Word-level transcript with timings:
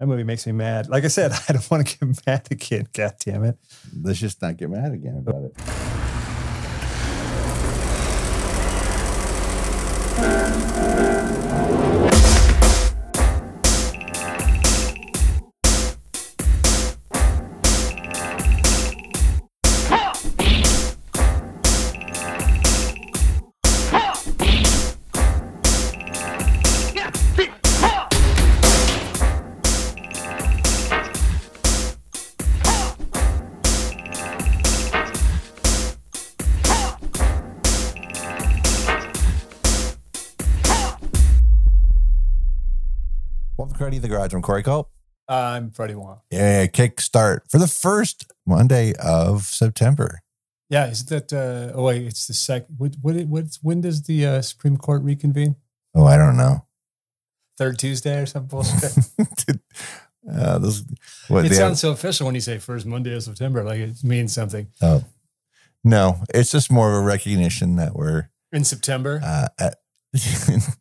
That 0.00 0.06
movie 0.06 0.24
makes 0.24 0.46
me 0.46 0.52
mad. 0.52 0.88
Like 0.88 1.04
I 1.04 1.08
said, 1.08 1.30
I 1.48 1.52
don't 1.52 1.70
want 1.70 1.86
to 1.86 1.98
get 1.98 2.26
mad 2.26 2.48
again. 2.50 2.88
God 2.92 3.14
damn 3.20 3.44
it. 3.44 3.58
Let's 4.02 4.18
just 4.18 4.40
not 4.40 4.56
get 4.56 4.70
mad 4.70 4.92
again 4.92 5.18
about 5.18 5.44
it. 5.44 5.99
Welcome 44.20 44.42
to 44.42 44.46
Karate 44.46 44.56
the 44.56 44.62
Garage. 44.62 44.62
I'm 44.62 44.62
Corey 44.62 44.62
Culp. 44.62 44.90
I'm 45.28 45.70
Freddie 45.70 45.94
Wong. 45.94 46.20
Yeah, 46.30 46.66
kickstart 46.66 47.50
for 47.50 47.56
the 47.56 47.66
first 47.66 48.30
Monday 48.46 48.92
of 49.02 49.44
September. 49.44 50.20
Yeah, 50.68 50.88
is 50.88 51.06
that? 51.06 51.32
Uh, 51.32 51.72
oh 51.74 51.84
wait, 51.84 52.02
it's 52.02 52.26
the 52.26 52.34
second. 52.34 52.76
What? 52.76 52.96
What? 53.00 53.16
What's 53.16 53.62
when 53.62 53.80
does 53.80 54.02
the 54.02 54.26
uh, 54.26 54.42
Supreme 54.42 54.76
Court 54.76 55.02
reconvene? 55.02 55.56
Oh, 55.94 56.04
I 56.04 56.18
don't 56.18 56.36
know. 56.36 56.66
Third 57.56 57.78
Tuesday 57.78 58.20
or 58.20 58.26
some 58.26 58.44
bullshit. 58.44 58.92
uh, 60.30 60.58
those, 60.58 60.84
what, 61.28 61.46
it 61.46 61.54
sounds 61.54 61.80
so 61.80 61.90
official 61.90 62.26
when 62.26 62.34
you 62.34 62.42
say 62.42 62.58
first 62.58 62.84
Monday 62.84 63.14
of 63.14 63.22
September, 63.22 63.64
like 63.64 63.80
it 63.80 64.04
means 64.04 64.34
something. 64.34 64.66
oh, 64.82 65.02
no, 65.82 66.22
it's 66.34 66.52
just 66.52 66.70
more 66.70 66.90
of 66.90 67.02
a 67.02 67.06
recognition 67.06 67.76
that 67.76 67.94
we're 67.94 68.28
In 68.52 68.64
September, 68.64 69.22
uh, 69.24 69.48
at 69.58 69.76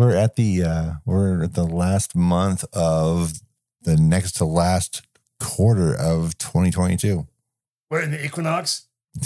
we're 0.00 0.16
at 0.16 0.36
the 0.36 0.64
uh, 0.64 0.92
we're 1.04 1.44
at 1.44 1.52
the 1.52 1.66
last 1.66 2.16
month 2.16 2.64
of 2.72 3.34
the 3.82 3.98
next 3.98 4.32
to 4.32 4.46
last 4.46 5.06
quarter 5.38 5.94
of 5.94 6.38
2022. 6.38 7.26
we're 7.90 8.00
in 8.00 8.10
the 8.10 8.24
equinox. 8.24 8.86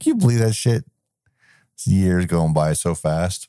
Can 0.00 0.12
you 0.12 0.14
believe 0.14 0.38
that 0.38 0.54
shit? 0.54 0.84
It's 1.74 1.86
years 1.86 2.24
going 2.24 2.54
by 2.54 2.72
so 2.72 2.94
fast. 2.94 3.48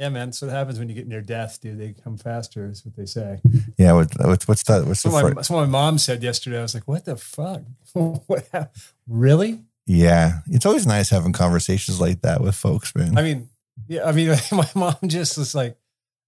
Yeah, 0.00 0.08
man. 0.08 0.32
So 0.32 0.46
what 0.46 0.56
happens 0.56 0.80
when 0.80 0.88
you 0.88 0.96
get 0.96 1.06
near 1.06 1.20
death, 1.20 1.60
dude. 1.60 1.78
They 1.78 1.92
come 1.92 2.18
faster, 2.18 2.66
is 2.66 2.84
what 2.84 2.96
they 2.96 3.06
say. 3.06 3.40
Yeah, 3.76 3.92
what, 3.92 4.10
what's 4.18 4.48
what's 4.48 4.64
that? 4.64 4.84
What's 4.84 5.04
the 5.04 5.10
That's 5.10 5.22
what, 5.22 5.28
my, 5.28 5.34
that's 5.34 5.50
what 5.50 5.60
my 5.60 5.66
mom 5.66 5.98
said 5.98 6.24
yesterday. 6.24 6.58
I 6.58 6.62
was 6.62 6.74
like, 6.74 6.88
what 6.88 7.04
the 7.04 7.16
fuck? 7.16 7.62
what 7.92 8.72
really? 9.06 9.60
Yeah, 9.86 10.40
it's 10.48 10.66
always 10.66 10.88
nice 10.88 11.10
having 11.10 11.32
conversations 11.32 12.00
like 12.00 12.22
that 12.22 12.40
with 12.40 12.56
folks, 12.56 12.96
man. 12.96 13.16
I 13.16 13.22
mean, 13.22 13.48
yeah, 13.86 14.04
I 14.04 14.12
mean, 14.12 14.34
my 14.52 14.68
mom 14.74 14.96
just 15.06 15.38
was 15.38 15.54
like, 15.54 15.76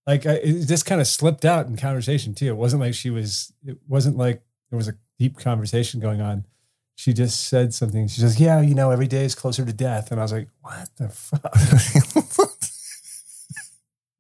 like 0.06 0.26
I, 0.26 0.34
it 0.34 0.66
just 0.66 0.86
kind 0.86 1.00
of 1.00 1.06
slipped 1.06 1.44
out 1.44 1.66
in 1.66 1.76
conversation 1.76 2.34
too. 2.34 2.46
It 2.46 2.56
wasn't 2.56 2.82
like 2.82 2.94
she 2.94 3.10
was. 3.10 3.52
It 3.64 3.78
wasn't 3.88 4.16
like 4.16 4.42
there 4.70 4.76
was 4.76 4.88
a 4.88 4.94
deep 5.18 5.38
conversation 5.38 6.00
going 6.00 6.20
on. 6.20 6.46
She 6.96 7.12
just 7.12 7.48
said 7.48 7.72
something. 7.74 8.08
She 8.08 8.20
says, 8.20 8.40
"Yeah, 8.40 8.60
you 8.60 8.74
know, 8.74 8.90
every 8.90 9.06
day 9.06 9.24
is 9.24 9.34
closer 9.34 9.64
to 9.64 9.72
death." 9.72 10.10
And 10.10 10.20
I 10.20 10.24
was 10.24 10.32
like, 10.32 10.48
"What 10.60 10.88
the 10.96 11.08
fuck? 11.08 12.50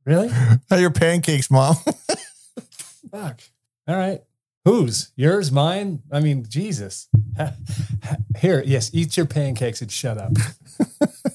really? 0.04 0.28
How 0.28 0.58
are 0.70 0.80
your 0.80 0.90
pancakes, 0.90 1.50
mom? 1.50 1.76
Fuck. 3.10 3.40
All 3.88 3.96
right. 3.96 4.22
Whose? 4.64 5.10
Yours? 5.16 5.50
Mine? 5.50 6.02
I 6.12 6.20
mean, 6.20 6.46
Jesus. 6.48 7.08
Here, 8.38 8.62
yes, 8.64 8.90
eat 8.92 9.16
your 9.16 9.26
pancakes 9.26 9.80
and 9.80 9.90
shut 9.90 10.18
up. 10.18 10.32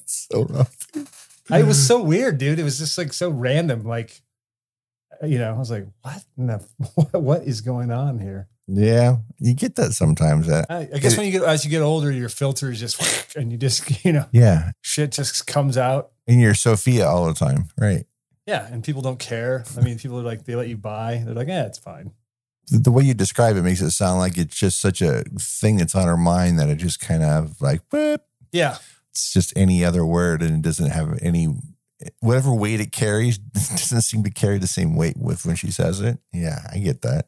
so 0.05 0.43
rough. 0.43 0.87
I, 1.49 1.59
it 1.59 1.65
was 1.65 1.77
mm-hmm. 1.77 1.87
so 1.87 2.03
weird, 2.03 2.37
dude. 2.37 2.59
It 2.59 2.63
was 2.63 2.79
just 2.79 2.97
like 2.97 3.13
so 3.13 3.29
random. 3.29 3.83
Like, 3.83 4.21
uh, 5.21 5.27
you 5.27 5.37
know, 5.37 5.53
I 5.53 5.57
was 5.57 5.71
like, 5.71 5.85
what? 6.01 6.23
in 6.37 6.47
the- 6.47 6.67
what, 6.95 7.13
what 7.13 7.43
is 7.43 7.61
going 7.61 7.91
on 7.91 8.19
here? 8.19 8.47
Yeah, 8.67 9.17
you 9.39 9.53
get 9.53 9.75
that 9.75 9.93
sometimes. 9.93 10.47
That 10.47 10.65
I, 10.71 10.89
I 10.91 10.97
guess 10.97 11.17
when 11.17 11.27
you 11.27 11.31
get, 11.31 11.43
as 11.43 11.63
you 11.63 11.69
get 11.69 11.81
older, 11.81 12.11
your 12.11 12.29
filter 12.29 12.71
is 12.71 12.79
just, 12.79 13.35
and 13.35 13.51
you 13.51 13.57
just, 13.57 14.03
you 14.05 14.13
know, 14.13 14.25
yeah, 14.31 14.71
shit 14.81 15.11
just 15.11 15.45
comes 15.45 15.77
out. 15.77 16.11
and 16.27 16.41
you're 16.41 16.55
Sophia 16.55 17.07
all 17.07 17.25
the 17.25 17.33
time, 17.33 17.69
right? 17.77 18.05
Yeah. 18.45 18.67
And 18.71 18.83
people 18.83 19.01
don't 19.01 19.19
care. 19.19 19.63
I 19.77 19.81
mean, 19.81 19.97
people 19.97 20.19
are 20.19 20.23
like, 20.23 20.45
they 20.45 20.55
let 20.55 20.67
you 20.67 20.77
buy. 20.77 21.21
They're 21.25 21.33
like, 21.33 21.47
yeah, 21.47 21.65
it's 21.65 21.79
fine. 21.79 22.11
The, 22.67 22.77
the 22.79 22.91
way 22.91 23.03
you 23.03 23.13
describe 23.13 23.55
it 23.57 23.63
makes 23.63 23.81
it 23.81 23.91
sound 23.91 24.19
like 24.19 24.37
it's 24.37 24.55
just 24.55 24.79
such 24.79 25.01
a 25.01 25.23
thing 25.39 25.77
that's 25.77 25.95
on 25.95 26.07
her 26.07 26.17
mind 26.17 26.59
that 26.59 26.69
it 26.69 26.75
just 26.75 26.99
kind 26.99 27.23
of 27.23 27.59
like. 27.61 27.81
Yeah. 28.51 28.77
It's 29.15 29.31
just 29.31 29.53
any 29.55 29.83
other 29.85 30.05
word, 30.05 30.41
and 30.41 30.57
it 30.57 30.61
doesn't 30.61 30.91
have 30.91 31.17
any 31.21 31.47
whatever 32.19 32.53
weight 32.53 32.81
it 32.81 32.91
carries 32.91 33.37
doesn't 33.53 34.01
seem 34.01 34.21
to 34.23 34.29
carry 34.29 34.57
the 34.57 34.67
same 34.67 34.95
weight 34.97 35.15
with 35.17 35.45
when 35.45 35.55
she 35.55 35.71
says 35.71 36.01
it. 36.01 36.19
Yeah, 36.33 36.59
I 36.71 36.79
get 36.79 37.01
that. 37.03 37.27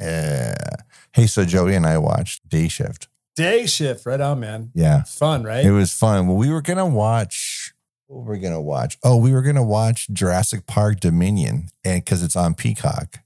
Uh, 0.00 0.76
hey, 1.12 1.26
so 1.26 1.44
Joey 1.44 1.74
and 1.74 1.84
I 1.84 1.98
watched 1.98 2.48
Day 2.48 2.68
Shift. 2.68 3.08
Day 3.34 3.66
shift. 3.66 4.06
Right 4.06 4.20
on, 4.20 4.40
man. 4.40 4.70
Yeah, 4.74 5.02
Fun, 5.02 5.42
right? 5.42 5.64
it 5.64 5.72
was 5.72 5.92
fun. 5.92 6.28
Well, 6.28 6.36
we 6.36 6.50
were 6.50 6.62
gonna 6.62 6.86
watch. 6.86 7.72
What 8.06 8.24
were 8.26 8.32
we 8.34 8.38
gonna 8.38 8.60
watch? 8.60 8.98
Oh, 9.02 9.16
we 9.16 9.32
were 9.32 9.42
gonna 9.42 9.64
watch 9.64 10.06
Jurassic 10.12 10.66
Park 10.66 11.00
Dominion, 11.00 11.68
and 11.84 12.04
because 12.04 12.22
it's 12.22 12.36
on 12.36 12.54
Peacock, 12.54 13.18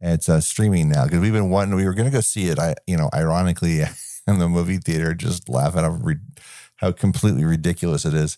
and 0.00 0.12
it's 0.12 0.28
uh, 0.28 0.40
streaming 0.40 0.88
now. 0.90 1.04
Because 1.04 1.20
we've 1.20 1.32
been 1.32 1.48
wanting. 1.48 1.76
We 1.76 1.84
were 1.86 1.94
gonna 1.94 2.10
go 2.10 2.20
see 2.20 2.48
it. 2.48 2.58
I, 2.58 2.74
you 2.86 2.96
know, 2.96 3.08
ironically, 3.14 3.80
in 4.26 4.38
the 4.38 4.48
movie 4.48 4.78
theater, 4.78 5.14
just 5.14 5.48
laugh 5.48 5.76
at 5.76 5.84
how, 6.82 6.92
completely 6.92 7.44
ridiculous 7.44 8.04
it 8.04 8.14
is. 8.14 8.36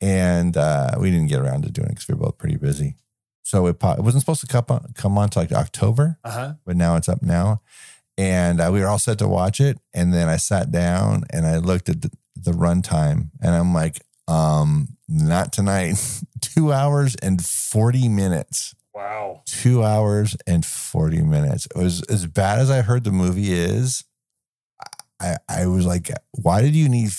And 0.00 0.56
uh, 0.56 0.96
we 0.98 1.10
didn't 1.10 1.28
get 1.28 1.40
around 1.40 1.62
to 1.62 1.70
doing 1.70 1.86
it 1.86 1.90
because 1.90 2.08
we 2.08 2.14
were 2.14 2.26
both 2.26 2.38
pretty 2.38 2.56
busy. 2.56 2.96
So 3.44 3.66
it, 3.66 3.76
it 3.82 4.00
wasn't 4.00 4.22
supposed 4.22 4.40
to 4.40 4.46
come 4.46 4.64
on, 4.68 4.92
come 4.94 5.18
on 5.18 5.28
to 5.30 5.38
like 5.40 5.52
October 5.52 6.18
uh 6.24 6.30
huh. 6.30 6.52
but 6.64 6.76
now 6.76 6.96
it's 6.96 7.08
up 7.08 7.22
now. 7.22 7.60
And 8.18 8.60
uh, 8.60 8.70
we 8.72 8.80
were 8.80 8.88
all 8.88 8.98
set 8.98 9.18
to 9.18 9.28
watch 9.28 9.60
it. 9.60 9.78
And 9.94 10.12
then 10.12 10.28
I 10.28 10.36
sat 10.36 10.70
down 10.70 11.24
and 11.30 11.46
I 11.46 11.58
looked 11.58 11.88
at 11.88 12.02
the, 12.02 12.10
the 12.36 12.52
runtime 12.52 13.30
and 13.40 13.54
I'm 13.54 13.72
like, 13.72 14.00
um, 14.28 14.96
not 15.08 15.52
tonight. 15.52 15.96
Two 16.40 16.72
hours 16.72 17.16
and 17.16 17.44
40 17.44 18.08
minutes. 18.08 18.74
Wow. 18.94 19.42
Two 19.46 19.82
hours 19.82 20.36
and 20.46 20.64
40 20.64 21.22
minutes. 21.22 21.66
It 21.66 21.76
was 21.76 22.02
as 22.04 22.26
bad 22.26 22.58
as 22.58 22.70
I 22.70 22.82
heard 22.82 23.04
the 23.04 23.12
movie 23.12 23.52
is. 23.52 24.04
I, 25.20 25.36
I 25.48 25.66
was 25.66 25.86
like, 25.86 26.10
why 26.32 26.62
did 26.62 26.74
you 26.74 26.88
need 26.88 27.10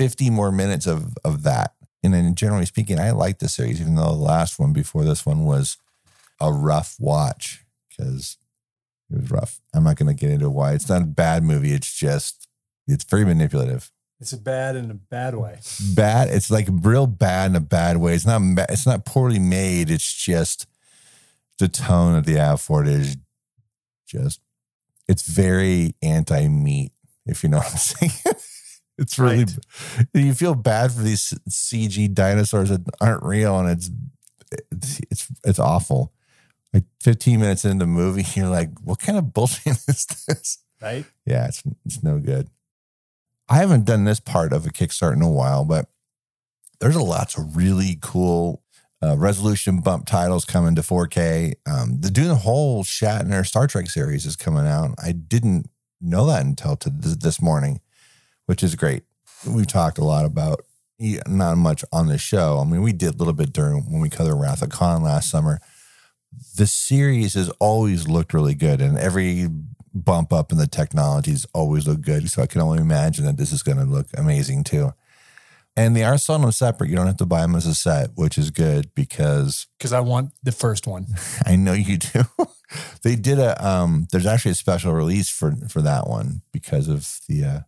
50 0.00 0.30
more 0.30 0.50
minutes 0.50 0.86
of, 0.86 1.14
of 1.26 1.42
that? 1.42 1.74
And 2.02 2.14
then 2.14 2.34
generally 2.34 2.64
speaking, 2.64 2.98
I 2.98 3.10
like 3.10 3.38
the 3.38 3.50
series, 3.50 3.82
even 3.82 3.96
though 3.96 4.04
the 4.04 4.12
last 4.12 4.58
one 4.58 4.72
before 4.72 5.04
this 5.04 5.26
one 5.26 5.44
was 5.44 5.76
a 6.40 6.50
rough 6.50 6.96
watch 6.98 7.66
because 7.90 8.38
it 9.10 9.20
was 9.20 9.30
rough. 9.30 9.60
I'm 9.74 9.84
not 9.84 9.96
going 9.96 10.08
to 10.08 10.18
get 10.18 10.30
into 10.30 10.48
why. 10.48 10.72
It's 10.72 10.88
not 10.88 11.02
a 11.02 11.04
bad 11.04 11.42
movie. 11.42 11.74
It's 11.74 11.92
just, 11.92 12.48
it's 12.86 13.04
very 13.04 13.26
manipulative. 13.26 13.90
It's 14.20 14.32
a 14.32 14.38
bad 14.38 14.74
in 14.74 14.90
a 14.90 14.94
bad 14.94 15.34
way. 15.34 15.58
Bad. 15.94 16.28
It's 16.30 16.50
like 16.50 16.68
real 16.70 17.06
bad 17.06 17.50
in 17.50 17.56
a 17.56 17.60
bad 17.60 17.98
way. 17.98 18.14
It's 18.14 18.26
not, 18.26 18.40
it's 18.70 18.86
not 18.86 19.04
poorly 19.04 19.38
made. 19.38 19.90
It's 19.90 20.14
just 20.14 20.66
the 21.58 21.68
tone 21.68 22.14
of 22.14 22.24
the 22.24 22.36
have 22.36 22.62
for 22.62 22.80
it 22.80 22.88
is 22.88 23.18
just, 24.06 24.40
it's 25.06 25.28
very 25.28 25.94
anti 26.00 26.48
meat, 26.48 26.92
if 27.26 27.42
you 27.42 27.50
know 27.50 27.58
what 27.58 27.70
I'm 27.70 27.76
saying. 27.76 28.12
it's 29.00 29.18
really, 29.18 29.46
you 30.14 30.34
feel 30.34 30.54
bad 30.54 30.92
for 30.92 31.02
these 31.02 31.34
CG 31.48 32.12
dinosaurs 32.12 32.68
that 32.68 32.82
aren't 33.00 33.22
real 33.22 33.58
and 33.58 33.70
it's, 33.70 33.90
it's, 34.70 35.00
it's, 35.10 35.28
it's 35.44 35.58
awful. 35.58 36.12
Like 36.72 36.84
15 37.00 37.40
minutes 37.40 37.64
into 37.64 37.84
the 37.84 37.86
movie, 37.86 38.24
you're 38.34 38.48
like, 38.48 38.70
what 38.84 38.98
kind 38.98 39.18
of 39.18 39.32
bullshit 39.32 39.66
is 39.88 40.06
this? 40.06 40.58
Right? 40.80 41.04
Yeah, 41.26 41.46
it's 41.46 41.62
it's 41.84 42.02
no 42.02 42.18
good. 42.18 42.48
I 43.48 43.56
haven't 43.56 43.84
done 43.84 44.04
this 44.04 44.20
part 44.20 44.52
of 44.52 44.64
a 44.64 44.70
Kickstart 44.70 45.14
in 45.14 45.22
a 45.22 45.30
while, 45.30 45.64
but 45.64 45.86
there's 46.80 46.96
a 46.96 47.02
lots 47.02 47.36
of 47.36 47.56
really 47.56 47.98
cool 48.00 48.62
uh, 49.02 49.16
resolution 49.16 49.80
bump 49.80 50.06
titles 50.06 50.44
coming 50.44 50.74
to 50.76 50.82
4K. 50.82 51.54
Um, 51.66 52.00
the 52.00 52.10
doing 52.10 52.28
the 52.28 52.34
whole 52.36 52.84
Shatner 52.84 53.44
Star 53.46 53.66
Trek 53.66 53.90
series 53.90 54.24
is 54.24 54.36
coming 54.36 54.66
out. 54.66 54.94
I 55.02 55.12
didn't 55.12 55.68
know 56.00 56.26
that 56.26 56.44
until 56.44 56.76
to 56.76 56.90
th- 56.90 57.18
this 57.18 57.42
morning, 57.42 57.80
which 58.50 58.64
is 58.64 58.74
great. 58.74 59.04
We've 59.46 59.64
talked 59.64 59.96
a 59.98 60.04
lot 60.04 60.24
about 60.24 60.62
not 61.28 61.56
much 61.56 61.84
on 61.92 62.08
the 62.08 62.18
show. 62.18 62.58
I 62.58 62.68
mean, 62.68 62.82
we 62.82 62.92
did 62.92 63.14
a 63.14 63.16
little 63.16 63.32
bit 63.32 63.52
during 63.52 63.88
when 63.88 64.00
we 64.00 64.10
covered 64.10 64.34
Wrath 64.34 64.60
of 64.60 64.70
Khan 64.70 65.04
last 65.04 65.30
summer. 65.30 65.60
The 66.56 66.66
series 66.66 67.34
has 67.34 67.48
always 67.60 68.08
looked 68.08 68.34
really 68.34 68.56
good, 68.56 68.80
and 68.80 68.98
every 68.98 69.46
bump 69.94 70.32
up 70.32 70.50
in 70.50 70.58
the 70.58 70.66
technologies 70.66 71.46
always 71.54 71.86
look 71.86 72.00
good. 72.00 72.28
So 72.28 72.42
I 72.42 72.46
can 72.46 72.60
only 72.60 72.80
imagine 72.80 73.24
that 73.26 73.36
this 73.36 73.52
is 73.52 73.62
going 73.62 73.78
to 73.78 73.84
look 73.84 74.08
amazing 74.14 74.64
too. 74.64 74.94
And 75.76 75.94
they 75.94 76.02
are 76.02 76.18
selling 76.18 76.42
them 76.42 76.50
separate. 76.50 76.90
You 76.90 76.96
don't 76.96 77.06
have 77.06 77.18
to 77.18 77.26
buy 77.26 77.42
them 77.42 77.54
as 77.54 77.66
a 77.66 77.74
set, 77.76 78.10
which 78.16 78.36
is 78.36 78.50
good 78.50 78.92
because 78.96 79.68
Because 79.78 79.92
I 79.92 80.00
want 80.00 80.32
the 80.42 80.50
first 80.50 80.88
one. 80.88 81.06
I 81.46 81.54
know 81.54 81.72
you 81.72 81.98
do. 81.98 82.22
they 83.04 83.14
did 83.14 83.38
a 83.38 83.64
um. 83.64 84.08
There's 84.10 84.26
actually 84.26 84.50
a 84.50 84.56
special 84.56 84.92
release 84.92 85.28
for 85.30 85.54
for 85.68 85.82
that 85.82 86.08
one 86.08 86.42
because 86.50 86.88
of 86.88 87.20
the 87.28 87.44
uh 87.44 87.60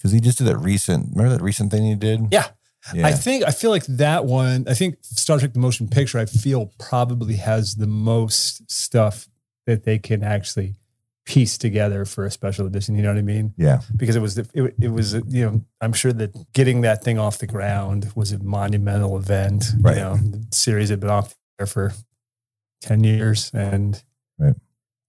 because 0.00 0.12
he 0.12 0.20
just 0.20 0.38
did 0.38 0.46
that 0.46 0.56
recent. 0.58 1.10
Remember 1.14 1.36
that 1.36 1.42
recent 1.42 1.70
thing 1.70 1.84
he 1.84 1.94
did? 1.94 2.20
Yeah. 2.30 2.46
Yeah. 2.94 3.06
I 3.06 3.12
think 3.12 3.44
I 3.44 3.50
feel 3.50 3.70
like 3.70 3.84
that 3.86 4.24
one. 4.24 4.64
I 4.66 4.72
think 4.72 4.96
Star 5.02 5.38
Trek: 5.38 5.52
The 5.52 5.58
Motion 5.58 5.86
Picture. 5.88 6.18
I 6.18 6.24
feel 6.24 6.72
probably 6.78 7.34
has 7.36 7.74
the 7.74 7.86
most 7.86 8.70
stuff 8.70 9.28
that 9.66 9.84
they 9.84 9.98
can 9.98 10.22
actually 10.24 10.76
piece 11.26 11.58
together 11.58 12.06
for 12.06 12.24
a 12.24 12.30
special 12.30 12.66
edition. 12.66 12.94
You 12.96 13.02
know 13.02 13.10
what 13.10 13.18
I 13.18 13.22
mean? 13.22 13.52
yeah. 13.58 13.82
Because 13.94 14.16
it 14.16 14.22
was 14.22 14.34
the- 14.36 14.48
it, 14.54 14.74
it 14.80 14.88
was 14.88 15.12
you 15.28 15.44
know 15.44 15.60
I'm 15.82 15.92
sure 15.92 16.12
that 16.14 16.34
getting 16.54 16.80
that 16.80 17.04
thing 17.04 17.18
off 17.18 17.36
the 17.38 17.46
ground 17.46 18.10
was 18.14 18.32
a 18.32 18.38
monumental 18.38 19.18
event. 19.18 19.66
Right. 19.80 19.96
You 19.96 20.02
know, 20.02 20.16
the 20.16 20.46
series 20.50 20.88
had 20.88 21.00
been 21.00 21.10
off 21.10 21.34
there 21.58 21.66
for 21.66 21.92
ten 22.80 23.04
years, 23.04 23.50
and 23.52 24.02
Right. 24.38 24.54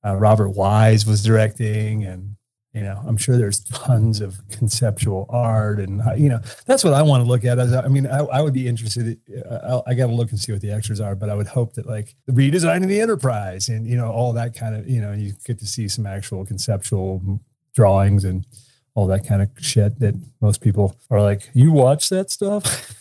uh, 0.05 0.17
Robert 0.17 0.49
Wise 0.49 1.05
was 1.05 1.23
directing, 1.23 2.03
and 2.03 2.35
you 2.73 2.81
know 2.81 3.01
I'm 3.05 3.17
sure 3.17 3.37
there's 3.37 3.59
tons 3.59 4.21
of 4.21 4.39
conceptual 4.49 5.25
art, 5.29 5.79
and 5.79 6.01
you 6.17 6.29
know 6.29 6.39
that's 6.65 6.83
what 6.83 6.93
I 6.93 7.01
want 7.01 7.23
to 7.23 7.27
look 7.27 7.43
at. 7.45 7.59
As 7.59 7.73
I 7.73 7.87
mean, 7.87 8.07
I, 8.07 8.19
I 8.19 8.41
would 8.41 8.53
be 8.53 8.67
interested. 8.67 9.19
uh, 9.49 9.81
I, 9.85 9.91
I 9.91 9.93
got 9.93 10.07
to 10.07 10.13
look 10.13 10.31
and 10.31 10.39
see 10.39 10.51
what 10.51 10.61
the 10.61 10.71
extras 10.71 11.01
are, 11.01 11.15
but 11.15 11.29
I 11.29 11.35
would 11.35 11.47
hope 11.47 11.73
that 11.73 11.85
like 11.85 12.15
the 12.25 12.33
redesigning 12.33 12.87
the 12.87 13.01
Enterprise 13.01 13.69
and 13.69 13.87
you 13.87 13.97
know 13.97 14.11
all 14.11 14.33
that 14.33 14.55
kind 14.55 14.75
of 14.75 14.87
you 14.89 15.01
know 15.01 15.11
you 15.11 15.33
get 15.45 15.59
to 15.59 15.67
see 15.67 15.87
some 15.87 16.05
actual 16.05 16.45
conceptual 16.45 17.39
drawings 17.73 18.23
and 18.23 18.45
all 18.93 19.07
that 19.07 19.25
kind 19.25 19.41
of 19.41 19.49
shit 19.59 19.99
that 19.99 20.15
most 20.41 20.61
people 20.61 20.95
are 21.09 21.21
like, 21.21 21.49
you 21.53 21.71
watch 21.71 22.09
that 22.09 22.29
stuff? 22.29 22.93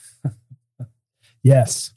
yes. 1.42 1.92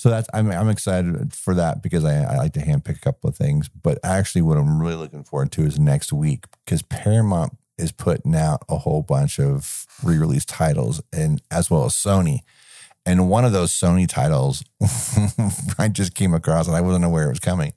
So 0.00 0.08
that's 0.08 0.30
I'm 0.32 0.50
I'm 0.50 0.70
excited 0.70 1.34
for 1.34 1.54
that 1.56 1.82
because 1.82 2.06
I, 2.06 2.22
I 2.22 2.38
like 2.38 2.54
to 2.54 2.60
handpick 2.60 2.96
a 2.96 3.00
couple 3.00 3.28
of 3.28 3.36
things. 3.36 3.68
But 3.68 3.98
actually, 4.02 4.40
what 4.40 4.56
I'm 4.56 4.80
really 4.80 4.94
looking 4.94 5.24
forward 5.24 5.52
to 5.52 5.62
is 5.64 5.78
next 5.78 6.10
week 6.10 6.46
because 6.64 6.80
Paramount 6.80 7.58
is 7.76 7.92
putting 7.92 8.34
out 8.34 8.62
a 8.70 8.78
whole 8.78 9.02
bunch 9.02 9.38
of 9.38 9.84
re-release 10.02 10.46
titles, 10.46 11.02
and 11.12 11.42
as 11.50 11.70
well 11.70 11.84
as 11.84 11.92
Sony. 11.92 12.38
And 13.04 13.28
one 13.28 13.44
of 13.44 13.52
those 13.52 13.72
Sony 13.72 14.08
titles 14.08 14.64
I 15.78 15.88
just 15.88 16.14
came 16.14 16.32
across, 16.32 16.66
and 16.66 16.74
I 16.74 16.80
wasn't 16.80 17.04
aware 17.04 17.26
it 17.26 17.32
was 17.32 17.38
coming. 17.38 17.74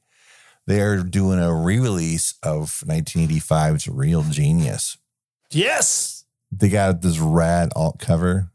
They're 0.66 1.04
doing 1.04 1.40
a 1.40 1.54
re-release 1.54 2.36
of 2.42 2.84
1985's 2.86 3.90
Real 3.90 4.24
Genius. 4.24 4.98
Yes. 5.52 6.24
They 6.50 6.70
got 6.70 7.02
this 7.02 7.20
rad 7.20 7.74
alt 7.76 8.00
cover. 8.00 8.53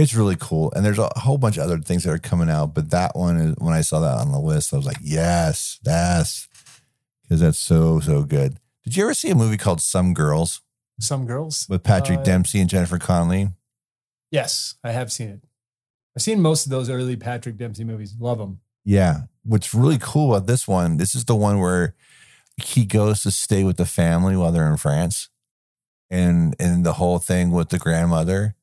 It's 0.00 0.14
really 0.14 0.36
cool. 0.38 0.72
And 0.74 0.84
there's 0.84 0.98
a 0.98 1.10
whole 1.16 1.38
bunch 1.38 1.56
of 1.58 1.64
other 1.64 1.78
things 1.78 2.04
that 2.04 2.10
are 2.12 2.18
coming 2.18 2.48
out. 2.50 2.74
But 2.74 2.90
that 2.90 3.14
one 3.14 3.36
is 3.36 3.54
when 3.58 3.74
I 3.74 3.82
saw 3.82 4.00
that 4.00 4.18
on 4.18 4.32
the 4.32 4.38
list, 4.40 4.72
I 4.72 4.76
was 4.76 4.86
like, 4.86 4.98
yes, 5.02 5.78
yes. 5.84 6.48
Because 7.22 7.40
that's 7.40 7.58
so, 7.58 8.00
so 8.00 8.22
good. 8.22 8.58
Did 8.84 8.96
you 8.96 9.04
ever 9.04 9.14
see 9.14 9.30
a 9.30 9.34
movie 9.34 9.56
called 9.56 9.80
Some 9.80 10.14
Girls 10.14 10.62
Some 10.98 11.26
girls. 11.26 11.66
with 11.68 11.82
Patrick 11.82 12.20
Uh, 12.20 12.22
Dempsey 12.22 12.60
and 12.60 12.70
Jennifer 12.70 12.98
Connelly? 12.98 13.50
Yes, 14.30 14.74
I 14.82 14.92
have 14.92 15.12
seen 15.12 15.28
it. 15.28 15.40
I've 16.16 16.22
seen 16.22 16.40
most 16.40 16.66
of 16.66 16.70
those 16.70 16.88
early 16.90 17.16
Patrick 17.16 17.56
Dempsey 17.56 17.84
movies. 17.84 18.14
Love 18.18 18.38
them. 18.38 18.60
Yeah. 18.84 19.22
What's 19.44 19.74
really 19.74 19.98
cool 20.00 20.34
about 20.34 20.46
this 20.46 20.66
one, 20.66 20.96
this 20.96 21.14
is 21.14 21.24
the 21.24 21.36
one 21.36 21.60
where 21.60 21.94
he 22.56 22.84
goes 22.84 23.22
to 23.22 23.30
stay 23.30 23.64
with 23.64 23.76
the 23.76 23.86
family 23.86 24.36
while 24.36 24.52
they're 24.52 24.70
in 24.70 24.76
France. 24.76 25.28
And 26.10 26.56
and 26.58 26.84
the 26.84 26.94
whole 26.94 27.18
thing 27.18 27.52
with 27.52 27.68
the 27.68 27.78
grandmother. 27.78 28.56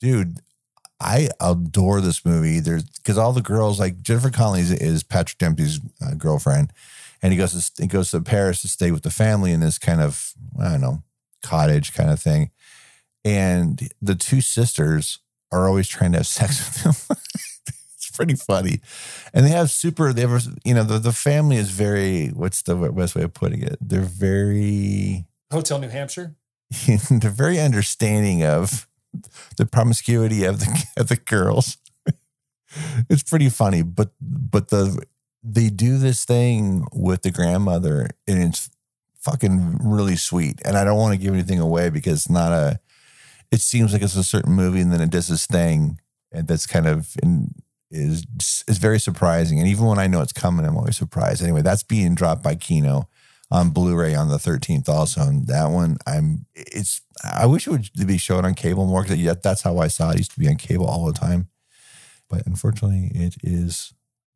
Dude, 0.00 0.38
I 1.00 1.28
adore 1.40 2.00
this 2.00 2.24
movie. 2.24 2.60
There's 2.60 2.84
because 2.84 3.18
all 3.18 3.32
the 3.32 3.42
girls 3.42 3.78
like 3.78 4.00
Jennifer 4.02 4.30
Connelly 4.30 4.60
is, 4.60 4.72
is 4.72 5.02
Patrick 5.02 5.38
Dempsey's 5.38 5.80
uh, 6.04 6.14
girlfriend, 6.14 6.72
and 7.22 7.32
he 7.32 7.38
goes 7.38 7.52
to 7.72 7.82
he 7.82 7.86
goes 7.88 8.10
to 8.12 8.20
Paris 8.20 8.62
to 8.62 8.68
stay 8.68 8.90
with 8.90 9.02
the 9.02 9.10
family 9.10 9.52
in 9.52 9.60
this 9.60 9.78
kind 9.78 10.00
of 10.00 10.32
I 10.58 10.70
don't 10.70 10.80
know 10.80 11.02
cottage 11.42 11.92
kind 11.94 12.10
of 12.10 12.20
thing, 12.20 12.50
and 13.24 13.88
the 14.00 14.14
two 14.14 14.40
sisters 14.40 15.18
are 15.52 15.68
always 15.68 15.86
trying 15.88 16.12
to 16.12 16.18
have 16.18 16.26
sex 16.26 16.58
with 16.84 17.08
him. 17.10 17.16
it's 17.94 18.10
pretty 18.10 18.34
funny, 18.34 18.80
and 19.34 19.44
they 19.44 19.50
have 19.50 19.70
super. 19.70 20.12
They 20.14 20.22
have 20.22 20.32
a- 20.32 20.56
you 20.64 20.74
know 20.74 20.82
the 20.84 20.98
the 20.98 21.12
family 21.12 21.56
is 21.56 21.70
very. 21.70 22.28
What's 22.28 22.62
the 22.62 22.74
best 22.74 23.14
way 23.14 23.22
of 23.22 23.34
putting 23.34 23.62
it? 23.62 23.76
They're 23.80 24.00
very 24.00 25.26
Hotel 25.52 25.78
New 25.78 25.88
Hampshire. 25.88 26.36
they're 27.10 27.30
very 27.30 27.60
understanding 27.60 28.42
of 28.42 28.88
the 29.56 29.66
promiscuity 29.66 30.44
of 30.44 30.60
the 30.60 30.84
of 30.96 31.08
the 31.08 31.16
girls. 31.16 31.78
it's 33.08 33.22
pretty 33.22 33.48
funny, 33.48 33.82
but 33.82 34.10
but 34.20 34.68
the 34.68 35.02
they 35.42 35.68
do 35.68 35.98
this 35.98 36.24
thing 36.24 36.86
with 36.92 37.22
the 37.22 37.30
grandmother, 37.30 38.08
and 38.26 38.42
it's 38.42 38.68
fucking 39.20 39.78
really 39.82 40.16
sweet. 40.16 40.60
And 40.64 40.76
I 40.76 40.84
don't 40.84 40.98
want 40.98 41.14
to 41.14 41.20
give 41.20 41.32
anything 41.32 41.60
away 41.60 41.90
because 41.90 42.20
it's 42.20 42.30
not 42.30 42.52
a. 42.52 42.80
It 43.52 43.60
seems 43.60 43.92
like 43.92 44.02
it's 44.02 44.16
a 44.16 44.24
certain 44.24 44.52
movie, 44.52 44.80
and 44.80 44.92
then 44.92 45.00
it 45.00 45.10
does 45.10 45.28
this 45.28 45.46
thing, 45.46 46.00
and 46.32 46.48
that's 46.48 46.66
kind 46.66 46.86
of 46.86 47.14
in, 47.22 47.54
is 47.90 48.26
is 48.66 48.78
very 48.78 48.98
surprising. 48.98 49.60
And 49.60 49.68
even 49.68 49.86
when 49.86 49.98
I 49.98 50.08
know 50.08 50.20
it's 50.20 50.32
coming, 50.32 50.66
I'm 50.66 50.76
always 50.76 50.96
surprised. 50.96 51.42
Anyway, 51.42 51.62
that's 51.62 51.84
being 51.84 52.14
dropped 52.14 52.42
by 52.42 52.56
Kino 52.56 53.08
on 53.50 53.70
Blu-ray 53.70 54.14
on 54.14 54.28
the 54.28 54.38
13th 54.38 54.88
also. 54.88 55.22
And 55.22 55.46
that 55.46 55.66
one, 55.66 55.98
I'm 56.06 56.46
it's 56.54 57.00
I 57.24 57.46
wish 57.46 57.66
it 57.66 57.70
would 57.70 58.06
be 58.06 58.18
shown 58.18 58.44
on 58.44 58.54
cable 58.54 58.86
more 58.86 59.02
because 59.02 59.22
that, 59.24 59.42
that's 59.42 59.62
how 59.62 59.78
I 59.78 59.88
saw 59.88 60.10
it. 60.10 60.14
it. 60.14 60.18
Used 60.18 60.32
to 60.32 60.40
be 60.40 60.48
on 60.48 60.56
cable 60.56 60.86
all 60.86 61.06
the 61.06 61.12
time, 61.12 61.48
but 62.28 62.46
unfortunately, 62.46 63.10
it 63.14 63.36
is 63.42 63.92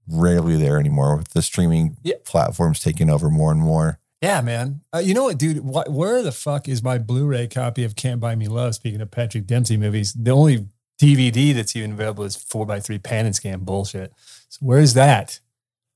rarely 0.09 0.56
there 0.56 0.79
anymore 0.79 1.17
with 1.17 1.29
the 1.31 1.43
streaming 1.43 1.97
Yeah. 2.03 2.15
platforms 2.25 2.81
taking 2.81 3.11
over 3.11 3.31
more 3.31 3.53
and 3.53 3.61
more. 3.61 3.99
Yeah, 4.23 4.41
man. 4.41 4.81
Uh, 4.94 4.99
you 4.99 5.15
know 5.15 5.25
what, 5.25 5.38
dude? 5.38 5.59
Wh- 5.59 5.88
where 5.91 6.23
the 6.23 6.32
fuck 6.32 6.69
is 6.69 6.82
my 6.82 6.99
Blu-ray 6.99 7.47
copy 7.49 7.85
of 7.85 7.94
Can't 7.97 8.21
Buy 8.21 8.35
Me 8.35 8.49
Love? 8.49 8.75
Speaking 8.75 9.00
of 9.00 9.11
Patrick 9.11 9.47
Dempsey 9.47 9.76
movies, 9.76 10.12
the 10.12 10.31
only 10.33 10.67
DVD 11.00 11.55
that's 11.55 11.75
even 11.76 11.93
available 11.93 12.25
is 12.25 12.37
four 12.37 12.67
by 12.67 12.81
three 12.81 12.99
pan 12.99 13.25
and 13.25 13.35
scan 13.35 13.61
bullshit. 13.61 14.12
So 14.49 14.59
where's 14.61 14.93
that? 14.94 15.41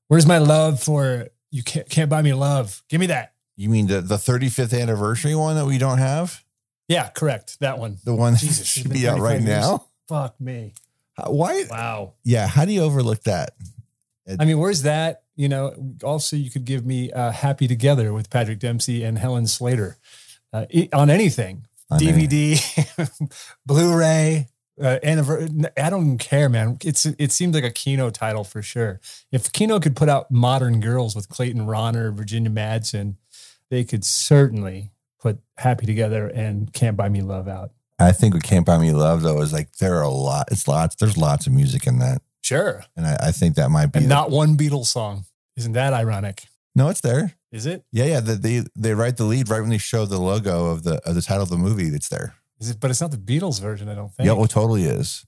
Where's 0.07 0.25
my 0.25 0.37
love 0.39 0.81
for 0.81 1.27
you? 1.51 1.61
Can't, 1.63 1.87
can't 1.89 2.09
buy 2.09 2.21
me 2.23 2.33
love. 2.33 2.81
Give 2.89 2.99
me 2.99 3.07
that. 3.07 3.33
You 3.57 3.69
mean 3.69 3.87
the, 3.87 4.01
the 4.01 4.15
35th 4.15 4.79
anniversary 4.79 5.35
one 5.35 5.55
that 5.55 5.65
we 5.65 5.77
don't 5.77 5.99
have? 5.99 6.43
Yeah, 6.87 7.09
correct. 7.09 7.59
That 7.59 7.79
one. 7.79 7.97
The 8.03 8.13
one 8.15 8.33
that 8.33 8.39
Jesus, 8.39 8.67
should 8.67 8.89
be 8.91 9.07
out 9.07 9.19
right 9.19 9.41
years. 9.41 9.45
now? 9.45 9.85
Fuck 10.07 10.39
me. 10.39 10.73
How- 11.17 11.31
Why? 11.31 11.65
Wow. 11.69 12.13
Yeah. 12.23 12.47
How 12.47 12.65
do 12.65 12.71
you 12.73 12.81
overlook 12.81 13.23
that? 13.23 13.51
I 14.39 14.45
mean, 14.45 14.57
where's 14.59 14.81
that? 14.83 15.23
You 15.35 15.49
know, 15.49 15.73
also 16.03 16.35
you 16.35 16.49
could 16.49 16.65
give 16.65 16.85
me 16.85 17.11
uh, 17.11 17.31
Happy 17.31 17.67
Together 17.67 18.13
with 18.13 18.29
Patrick 18.29 18.59
Dempsey 18.59 19.03
and 19.03 19.17
Helen 19.17 19.47
Slater 19.47 19.97
uh, 20.53 20.65
on 20.93 21.09
anything. 21.09 21.65
On 21.91 21.99
DVD, 21.99 22.57
Blu-ray, 23.65 24.47
uh, 24.81 24.97
anniversary. 25.03 25.49
I 25.77 25.89
don't 25.91 26.05
even 26.05 26.17
care, 26.17 26.49
man. 26.49 26.77
It's 26.83 27.05
it 27.05 27.31
seems 27.31 27.53
like 27.53 27.63
a 27.63 27.69
Kino 27.69 28.09
title 28.09 28.43
for 28.43 28.63
sure. 28.63 28.99
If 29.31 29.51
Kino 29.51 29.79
could 29.79 29.95
put 29.95 30.09
out 30.09 30.31
Modern 30.31 30.79
Girls 30.79 31.15
with 31.15 31.29
Clayton 31.29 31.67
Rohner, 31.67 32.11
Virginia 32.11 32.49
Madsen, 32.49 33.17
they 33.69 33.83
could 33.83 34.03
certainly 34.03 34.89
put 35.25 35.39
Happy 35.57 35.87
Together 35.87 36.27
and 36.27 36.71
Can't 36.71 36.95
Buy 36.95 37.09
Me 37.09 37.21
Love 37.21 37.47
out. 37.47 37.71
I 37.97 38.11
think 38.11 38.35
what 38.35 38.43
Can't 38.43 38.65
Buy 38.65 38.77
Me 38.77 38.91
Love 38.91 39.23
though 39.23 39.41
is 39.41 39.51
like 39.51 39.71
there 39.77 39.95
are 39.95 40.03
a 40.03 40.09
lot. 40.09 40.49
It's 40.51 40.67
lots. 40.67 40.95
There's 40.95 41.17
lots 41.17 41.47
of 41.47 41.53
music 41.53 41.87
in 41.87 41.97
that, 41.99 42.21
Sure, 42.41 42.83
and 42.95 43.07
I, 43.07 43.17
I 43.27 43.31
think 43.31 43.55
that 43.55 43.71
might 43.71 43.87
be 43.87 43.97
and 43.99 44.05
the- 44.05 44.09
not 44.13 44.29
one 44.29 44.55
Beatles 44.55 44.85
song. 44.87 45.25
Isn't 45.57 45.71
that 45.73 45.93
ironic? 45.93 46.43
no. 46.75 46.89
It's 46.89 47.01
there. 47.01 47.33
Is 47.51 47.65
it? 47.65 47.85
Yeah, 47.91 48.05
yeah. 48.05 48.19
The, 48.19 48.35
they 48.35 48.63
they 48.75 48.93
write 48.93 49.15
the 49.17 49.23
lead 49.23 49.49
right 49.49 49.61
when 49.61 49.69
they 49.69 49.77
show 49.77 50.05
the 50.05 50.19
logo 50.19 50.67
of 50.67 50.83
the 50.83 50.95
of 51.07 51.15
the 51.15 51.21
title 51.21 51.43
of 51.43 51.49
the 51.49 51.57
movie. 51.57 51.87
It's 51.87 52.09
there. 52.09 52.35
Is 52.59 52.69
it? 52.69 52.79
But 52.79 52.91
it's 52.91 53.01
not 53.01 53.11
the 53.11 53.17
Beatles 53.17 53.59
version. 53.61 53.87
I 53.89 53.95
don't 53.95 54.13
think. 54.13 54.27
Yeah, 54.27 54.33
well, 54.33 54.47
totally 54.47 54.83
is. 54.83 55.25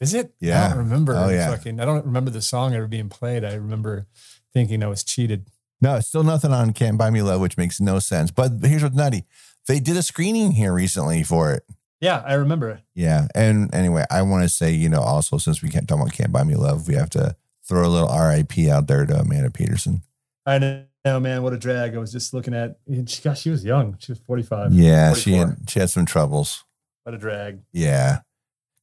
Is 0.00 0.12
it? 0.14 0.34
Yeah. 0.40 0.64
I 0.64 0.68
don't 0.70 0.78
remember. 0.78 1.14
Oh, 1.14 1.28
yeah. 1.28 1.50
Fucking, 1.50 1.78
I 1.78 1.84
don't 1.84 2.04
remember 2.06 2.30
the 2.30 2.40
song 2.42 2.74
ever 2.74 2.86
being 2.88 3.08
played. 3.08 3.44
I 3.44 3.54
remember 3.54 4.06
thinking 4.52 4.82
I 4.82 4.86
was 4.88 5.04
cheated. 5.04 5.46
No, 5.80 5.98
still 6.00 6.22
nothing 6.22 6.52
on 6.52 6.72
Can't 6.72 6.98
Buy 6.98 7.10
Me 7.10 7.22
Love, 7.22 7.40
which 7.40 7.56
makes 7.56 7.80
no 7.80 7.98
sense. 7.98 8.30
But 8.30 8.52
here's 8.62 8.82
what's 8.82 8.94
nutty: 8.94 9.24
they 9.66 9.80
did 9.80 9.96
a 9.96 10.02
screening 10.02 10.52
here 10.52 10.72
recently 10.72 11.22
for 11.22 11.52
it. 11.52 11.64
Yeah, 12.00 12.22
I 12.26 12.34
remember 12.34 12.70
it. 12.70 12.80
Yeah, 12.94 13.28
and 13.34 13.74
anyway, 13.74 14.04
I 14.10 14.22
want 14.22 14.42
to 14.42 14.48
say, 14.48 14.72
you 14.72 14.88
know, 14.88 15.00
also 15.00 15.38
since 15.38 15.62
we 15.62 15.68
can't 15.68 15.86
talk 15.88 15.98
about 16.00 16.12
Can't 16.12 16.32
Buy 16.32 16.44
Me 16.44 16.54
Love, 16.54 16.88
we 16.88 16.94
have 16.94 17.10
to 17.10 17.36
throw 17.62 17.86
a 17.86 17.88
little 17.88 18.08
RIP 18.08 18.68
out 18.70 18.88
there 18.88 19.06
to 19.06 19.20
Amanda 19.20 19.50
Peterson. 19.50 20.02
I 20.46 20.58
know, 20.58 21.20
man. 21.20 21.42
What 21.42 21.52
a 21.52 21.58
drag. 21.58 21.94
I 21.94 21.98
was 21.98 22.12
just 22.12 22.34
looking 22.34 22.54
at. 22.54 22.78
She, 23.06 23.22
gosh, 23.22 23.40
she 23.40 23.50
was 23.50 23.64
young. 23.64 23.96
She 24.00 24.12
was 24.12 24.18
forty-five. 24.18 24.72
Yeah, 24.72 25.14
she 25.14 25.34
had 25.34 25.56
she 25.68 25.78
had 25.78 25.90
some 25.90 26.06
troubles. 26.06 26.64
What 27.04 27.14
a 27.14 27.18
drag. 27.18 27.60
Yeah. 27.72 28.20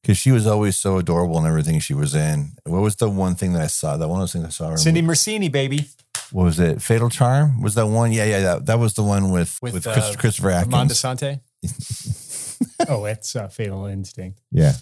Because 0.02 0.16
she 0.16 0.30
was 0.30 0.46
always 0.46 0.76
so 0.76 0.98
adorable 0.98 1.38
in 1.38 1.46
everything 1.46 1.80
she 1.80 1.92
was 1.92 2.14
in. 2.14 2.52
What 2.64 2.82
was 2.82 2.96
the 2.96 3.10
one 3.10 3.34
thing 3.34 3.52
that 3.54 3.62
I 3.62 3.66
saw? 3.66 3.96
That 3.96 4.08
one 4.08 4.20
of 4.20 4.22
those 4.22 4.32
things 4.32 4.44
I 4.44 4.48
saw. 4.50 4.74
Cindy 4.76 5.02
Mancini, 5.02 5.48
baby. 5.48 5.86
What 6.32 6.44
was 6.44 6.60
it? 6.60 6.82
Fatal 6.82 7.08
Charm? 7.10 7.62
Was 7.62 7.74
that 7.74 7.86
one? 7.86 8.12
Yeah, 8.12 8.24
yeah, 8.24 8.40
that, 8.40 8.66
that 8.66 8.78
was 8.78 8.94
the 8.94 9.02
one 9.02 9.30
with 9.30 9.58
With, 9.62 9.74
with, 9.74 9.86
uh, 9.86 9.92
Chris, 9.92 10.16
Christopher 10.16 10.50
Atkins. 10.50 10.98
Sante. 10.98 11.40
oh, 12.88 13.04
it's 13.04 13.34
uh, 13.34 13.48
Fatal 13.48 13.86
Instinct. 13.86 14.40
yeah. 14.50 14.72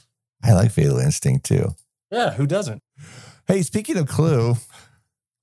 I 0.42 0.52
like 0.52 0.70
Fatal 0.70 0.98
Instinct 0.98 1.46
too. 1.46 1.74
Yeah, 2.10 2.32
who 2.32 2.46
doesn't? 2.46 2.82
Hey, 3.48 3.62
speaking 3.62 3.96
of 3.96 4.06
Clue, 4.06 4.56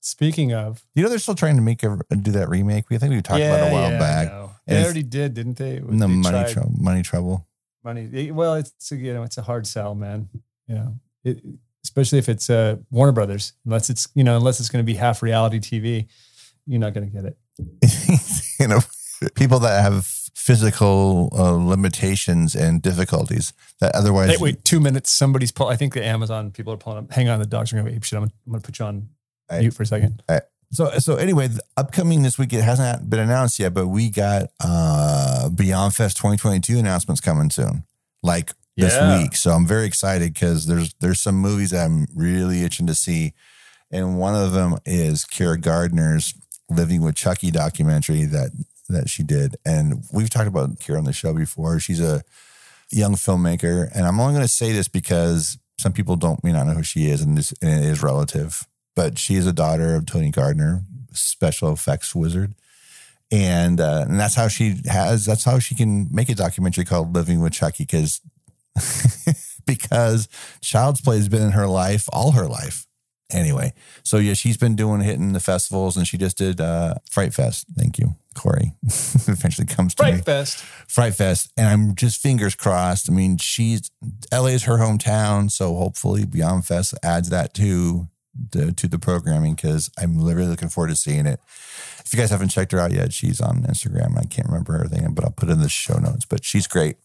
Speaking 0.04 0.52
of, 0.52 0.84
You 0.94 1.02
know, 1.02 1.08
they're 1.08 1.18
still 1.18 1.34
trying 1.34 1.56
to 1.56 1.62
make 1.62 1.82
a 1.82 1.96
do 2.20 2.32
that 2.32 2.50
remake. 2.50 2.90
We 2.90 2.96
I 2.96 2.98
think 2.98 3.14
we 3.14 3.22
talked 3.22 3.40
about 3.40 3.66
it 3.66 3.70
a 3.70 3.72
while 3.72 3.90
yeah, 3.90 3.98
back. 3.98 4.50
They 4.66 4.84
already 4.84 5.02
did, 5.02 5.32
didn't 5.32 5.56
they? 5.56 5.78
The 5.78 5.86
They 5.86 6.06
money 6.06 6.52
trouble. 6.52 6.72
Money 6.78 7.02
trouble. 7.02 7.46
money. 7.82 8.30
Well, 8.30 8.56
it's 8.56 8.92
you 8.92 9.14
know, 9.14 9.22
it's 9.22 9.38
a 9.38 9.42
hard 9.42 9.66
sell, 9.66 9.94
man. 9.94 10.28
You 10.68 10.74
know, 10.74 10.94
it, 11.24 11.42
especially 11.94 12.18
if 12.18 12.28
it's 12.28 12.50
uh, 12.50 12.76
Warner 12.90 13.12
Brothers, 13.12 13.52
unless 13.64 13.88
it's 13.88 14.08
you 14.14 14.24
know, 14.24 14.36
unless 14.36 14.58
it's 14.60 14.68
going 14.68 14.84
to 14.84 14.86
be 14.86 14.94
half 14.94 15.22
reality 15.22 15.60
TV, 15.60 16.06
you're 16.66 16.80
not 16.80 16.92
going 16.92 17.08
to 17.08 17.12
get 17.12 17.24
it. 17.24 17.36
you 18.60 18.66
know, 18.66 18.80
people 19.34 19.60
that 19.60 19.80
have 19.82 20.06
physical 20.34 21.30
uh, 21.32 21.52
limitations 21.52 22.54
and 22.54 22.82
difficulties 22.82 23.52
that 23.80 23.94
otherwise. 23.94 24.30
Hey, 24.30 24.36
wait, 24.40 24.64
two 24.64 24.80
minutes. 24.80 25.10
Somebody's 25.10 25.52
pull. 25.52 25.68
I 25.68 25.76
think 25.76 25.94
the 25.94 26.04
Amazon 26.04 26.50
people 26.50 26.72
are 26.72 26.76
pulling 26.76 26.98
up. 26.98 27.12
Hang 27.12 27.28
on, 27.28 27.38
the 27.38 27.46
dogs 27.46 27.72
are 27.72 27.76
going 27.76 27.86
to 27.86 27.92
be 27.92 28.04
shit. 28.04 28.16
I'm, 28.16 28.24
I'm 28.24 28.30
going 28.52 28.60
to 28.60 28.66
put 28.66 28.78
you 28.78 28.84
on 28.86 29.08
Hey. 29.48 29.60
mute 29.60 29.74
for 29.74 29.82
a 29.82 29.86
second. 29.86 30.22
So 30.72 30.90
so 30.98 31.16
anyway, 31.16 31.46
the 31.48 31.62
upcoming 31.76 32.22
this 32.22 32.38
week 32.38 32.52
it 32.52 32.62
hasn't 32.62 33.08
been 33.08 33.20
announced 33.20 33.58
yet, 33.60 33.74
but 33.74 33.86
we 33.86 34.10
got 34.10 34.46
uh 34.58 35.48
Beyond 35.50 35.94
Fest 35.94 36.16
2022 36.16 36.78
announcements 36.78 37.20
coming 37.20 37.50
soon, 37.50 37.84
like 38.22 38.52
this 38.76 38.94
Yeah. 38.94 39.18
week. 39.22 39.36
So 39.36 39.52
I'm 39.52 39.66
very 39.66 39.86
excited 39.86 40.32
because 40.34 40.66
there's 40.66 40.94
there's 41.00 41.20
some 41.20 41.36
movies 41.36 41.70
that 41.70 41.84
I'm 41.86 42.06
really 42.14 42.62
itching 42.64 42.86
to 42.86 42.94
see, 42.94 43.34
and 43.90 44.18
one 44.18 44.34
of 44.34 44.52
them 44.52 44.76
is 44.84 45.24
Kyra 45.24 45.60
Gardner's 45.60 46.34
Living 46.70 47.02
with 47.02 47.14
Chucky 47.14 47.50
documentary 47.50 48.24
that 48.24 48.50
that 48.88 49.08
she 49.10 49.22
did, 49.22 49.56
and 49.64 50.04
we've 50.12 50.30
talked 50.30 50.48
about 50.48 50.78
Kyra 50.78 50.98
on 50.98 51.04
the 51.04 51.12
show 51.12 51.32
before. 51.34 51.78
She's 51.78 52.00
a 52.00 52.22
young 52.90 53.14
filmmaker, 53.14 53.90
and 53.94 54.06
I'm 54.06 54.18
only 54.20 54.34
going 54.34 54.44
to 54.44 54.48
say 54.52 54.72
this 54.72 54.88
because 54.88 55.58
some 55.78 55.92
people 55.92 56.16
don't 56.16 56.42
may 56.44 56.52
not 56.52 56.66
know 56.66 56.72
who 56.74 56.82
she 56.82 57.06
is, 57.06 57.20
and, 57.22 57.36
this, 57.36 57.52
and 57.62 57.84
it 57.84 57.88
is 57.88 58.02
relative. 58.02 58.66
But 58.96 59.18
she 59.18 59.34
is 59.34 59.46
a 59.46 59.52
daughter 59.52 59.94
of 59.94 60.06
Tony 60.06 60.30
Gardner, 60.30 60.82
special 61.12 61.72
effects 61.72 62.14
wizard, 62.14 62.54
and 63.30 63.80
uh, 63.80 64.04
and 64.08 64.18
that's 64.20 64.34
how 64.34 64.48
she 64.48 64.76
has. 64.86 65.24
That's 65.26 65.44
how 65.44 65.58
she 65.58 65.74
can 65.74 66.08
make 66.10 66.28
a 66.28 66.34
documentary 66.34 66.84
called 66.84 67.14
Living 67.14 67.40
with 67.40 67.52
Chucky 67.52 67.84
because 67.84 68.20
because 69.66 70.28
Child's 70.60 71.00
Play 71.00 71.16
has 71.16 71.28
been 71.28 71.42
in 71.42 71.52
her 71.52 71.66
life 71.66 72.08
all 72.12 72.32
her 72.32 72.46
life. 72.46 72.86
Anyway, 73.32 73.72
so 74.02 74.18
yeah, 74.18 74.34
she's 74.34 74.56
been 74.56 74.76
doing 74.76 75.00
hitting 75.00 75.32
the 75.32 75.40
festivals, 75.40 75.96
and 75.96 76.06
she 76.06 76.18
just 76.18 76.36
did 76.36 76.60
uh, 76.60 76.94
Fright 77.10 77.32
Fest. 77.32 77.66
Thank 77.76 77.98
you, 77.98 78.14
Corey. 78.34 78.74
Eventually 78.84 79.66
comes 79.66 79.94
to 79.94 80.04
me. 80.04 80.10
Fright 80.12 80.24
Fest. 80.24 80.58
Fright 80.58 81.14
Fest, 81.14 81.50
and 81.56 81.66
I'm 81.66 81.94
just 81.94 82.20
fingers 82.20 82.54
crossed. 82.54 83.10
I 83.10 83.14
mean, 83.14 83.38
she's 83.38 83.90
LA 84.30 84.48
is 84.48 84.64
her 84.64 84.76
hometown, 84.76 85.50
so 85.50 85.74
hopefully 85.74 86.26
Beyond 86.26 86.66
Fest 86.66 86.94
adds 87.02 87.30
that 87.30 87.54
to 87.54 88.08
the 88.50 88.72
to 88.72 88.86
the 88.86 88.98
programming 88.98 89.54
because 89.54 89.90
I'm 89.98 90.22
really 90.22 90.46
looking 90.46 90.68
forward 90.68 90.88
to 90.88 90.96
seeing 90.96 91.26
it. 91.26 91.40
If 92.04 92.12
you 92.12 92.18
guys 92.18 92.30
haven't 92.30 92.50
checked 92.50 92.72
her 92.72 92.78
out 92.78 92.92
yet, 92.92 93.12
she's 93.12 93.40
on 93.40 93.62
Instagram. 93.62 94.18
I 94.18 94.26
can't 94.26 94.48
remember 94.48 94.74
her 94.74 94.86
thing, 94.86 95.12
but 95.14 95.24
I'll 95.24 95.30
put 95.30 95.48
it 95.48 95.52
in 95.52 95.60
the 95.60 95.68
show 95.68 95.96
notes. 95.96 96.26
But 96.26 96.44
she's 96.44 96.66
great. 96.66 96.96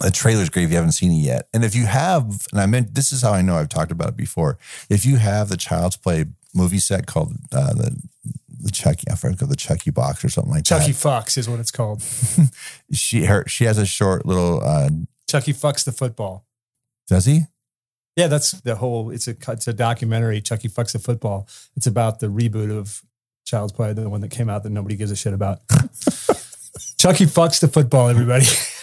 The 0.00 0.10
trailer's 0.10 0.50
great 0.50 0.64
if 0.64 0.70
you 0.70 0.76
haven't 0.76 0.92
seen 0.92 1.10
it 1.10 1.24
yet. 1.24 1.48
And 1.54 1.64
if 1.64 1.74
you 1.74 1.86
have, 1.86 2.46
and 2.52 2.60
I 2.60 2.66
meant 2.66 2.94
this 2.94 3.12
is 3.12 3.22
how 3.22 3.32
I 3.32 3.40
know 3.40 3.56
I've 3.56 3.70
talked 3.70 3.90
about 3.90 4.10
it 4.10 4.16
before. 4.16 4.58
If 4.90 5.06
you 5.06 5.16
have 5.16 5.48
the 5.48 5.56
Child's 5.56 5.96
Play 5.96 6.26
movie 6.54 6.78
set 6.78 7.06
called 7.06 7.32
uh, 7.52 7.72
the 7.72 8.02
the 8.58 8.70
Chucky, 8.70 9.04
I 9.10 9.14
forgot 9.14 9.48
the 9.48 9.56
Chucky 9.56 9.90
box 9.90 10.24
or 10.24 10.28
something 10.28 10.52
like 10.52 10.64
Chucky 10.64 10.78
that. 10.78 10.84
Chucky 10.86 10.92
Fox 10.92 11.36
is 11.38 11.48
what 11.48 11.60
it's 11.60 11.70
called. 11.70 12.02
She 12.92 13.24
her 13.24 13.44
she 13.48 13.64
has 13.64 13.78
a 13.78 13.86
short 13.86 14.26
little 14.26 14.62
uh, 14.62 14.90
Chucky 15.28 15.52
fucks 15.52 15.84
the 15.84 15.92
football. 15.92 16.46
Does 17.08 17.24
he? 17.24 17.42
Yeah, 18.16 18.28
that's 18.28 18.52
the 18.52 18.76
whole. 18.76 19.10
It's 19.10 19.28
a 19.28 19.36
it's 19.48 19.66
a 19.66 19.72
documentary. 19.72 20.40
Chucky 20.40 20.68
fucks 20.68 20.92
the 20.92 20.98
football. 20.98 21.48
It's 21.76 21.86
about 21.86 22.20
the 22.20 22.28
reboot 22.28 22.76
of 22.76 23.02
Child's 23.44 23.72
Play, 23.72 23.92
the 23.92 24.08
one 24.08 24.20
that 24.20 24.30
came 24.30 24.48
out 24.48 24.62
that 24.62 24.70
nobody 24.70 24.96
gives 24.96 25.10
a 25.10 25.16
shit 25.16 25.34
about. 25.34 25.60
Chucky 26.98 27.26
fucks 27.26 27.60
the 27.60 27.68
football. 27.68 28.08
Everybody. 28.08 28.46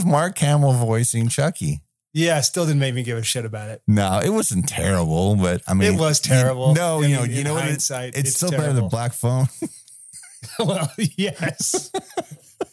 With 0.00 0.10
Mark 0.10 0.38
Hamill 0.38 0.72
voicing 0.72 1.28
Chucky. 1.28 1.82
yeah, 2.14 2.40
still 2.40 2.64
didn't 2.64 2.80
make 2.80 2.94
me 2.94 3.02
give 3.02 3.18
a 3.18 3.22
shit 3.22 3.44
about 3.44 3.68
it. 3.68 3.82
No, 3.86 4.18
it 4.24 4.30
wasn't 4.30 4.66
terrible, 4.66 5.36
but 5.36 5.60
I 5.68 5.74
mean, 5.74 5.92
it 5.92 6.00
was 6.00 6.20
terrible. 6.20 6.74
no, 6.74 7.02
I 7.02 7.06
you 7.06 7.16
know, 7.16 7.24
you 7.24 7.44
know 7.44 7.52
what? 7.52 7.64
It, 7.64 7.68
hindsight, 7.68 8.16
it's, 8.16 8.34
still 8.34 8.50
better 8.50 8.72
than 8.72 8.76
terrible. 8.76 8.88
Black 8.88 9.12
Phone. 9.12 9.48
well, 10.58 10.90
yes. 10.96 11.92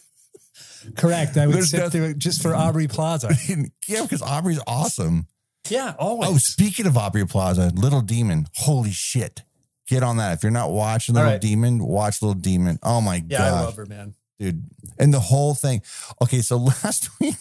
Correct. 0.96 1.36
I 1.36 1.46
would 1.46 1.56
There's 1.56 1.70
sit 1.70 1.92
through 1.92 2.04
it 2.04 2.18
just 2.18 2.40
for 2.40 2.54
Aubrey 2.54 2.88
Plaza. 2.88 3.34
yeah, 3.86 4.02
because 4.04 4.22
Aubrey's 4.22 4.62
awesome. 4.66 5.26
Yeah, 5.68 5.96
always. 5.98 6.30
Oh, 6.30 6.36
speaking 6.38 6.86
of 6.86 6.96
Aubrey 6.96 7.26
Plaza, 7.26 7.70
Little 7.74 8.00
Demon. 8.00 8.46
Holy 8.54 8.90
shit. 8.90 9.42
Get 9.86 10.02
on 10.02 10.16
that. 10.16 10.32
If 10.32 10.42
you're 10.42 10.50
not 10.50 10.70
watching 10.70 11.14
Little 11.14 11.32
right. 11.32 11.40
Demon, 11.42 11.84
watch 11.84 12.22
Little 12.22 12.40
Demon. 12.40 12.78
Oh 12.82 13.02
my 13.02 13.16
yeah, 13.16 13.38
god. 13.38 13.52
I 13.52 13.60
love 13.64 13.76
her, 13.76 13.84
man. 13.84 14.14
Dude. 14.38 14.62
And 14.98 15.12
the 15.12 15.20
whole 15.20 15.54
thing. 15.54 15.82
Okay, 16.22 16.40
so 16.40 16.56
last 16.82 17.10
week, 17.20 17.34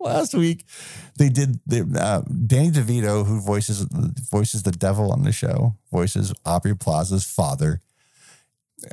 last 0.00 0.34
week 0.34 0.64
they 1.18 1.28
did 1.28 1.60
the 1.66 1.80
uh, 2.00 2.22
Danny 2.46 2.70
DeVito, 2.70 3.26
who 3.26 3.40
voices 3.40 3.82
voices 4.30 4.62
the 4.62 4.72
devil 4.72 5.12
on 5.12 5.22
the 5.22 5.32
show, 5.32 5.76
voices 5.90 6.32
Aubrey 6.44 6.76
Plaza's 6.76 7.24
father. 7.24 7.80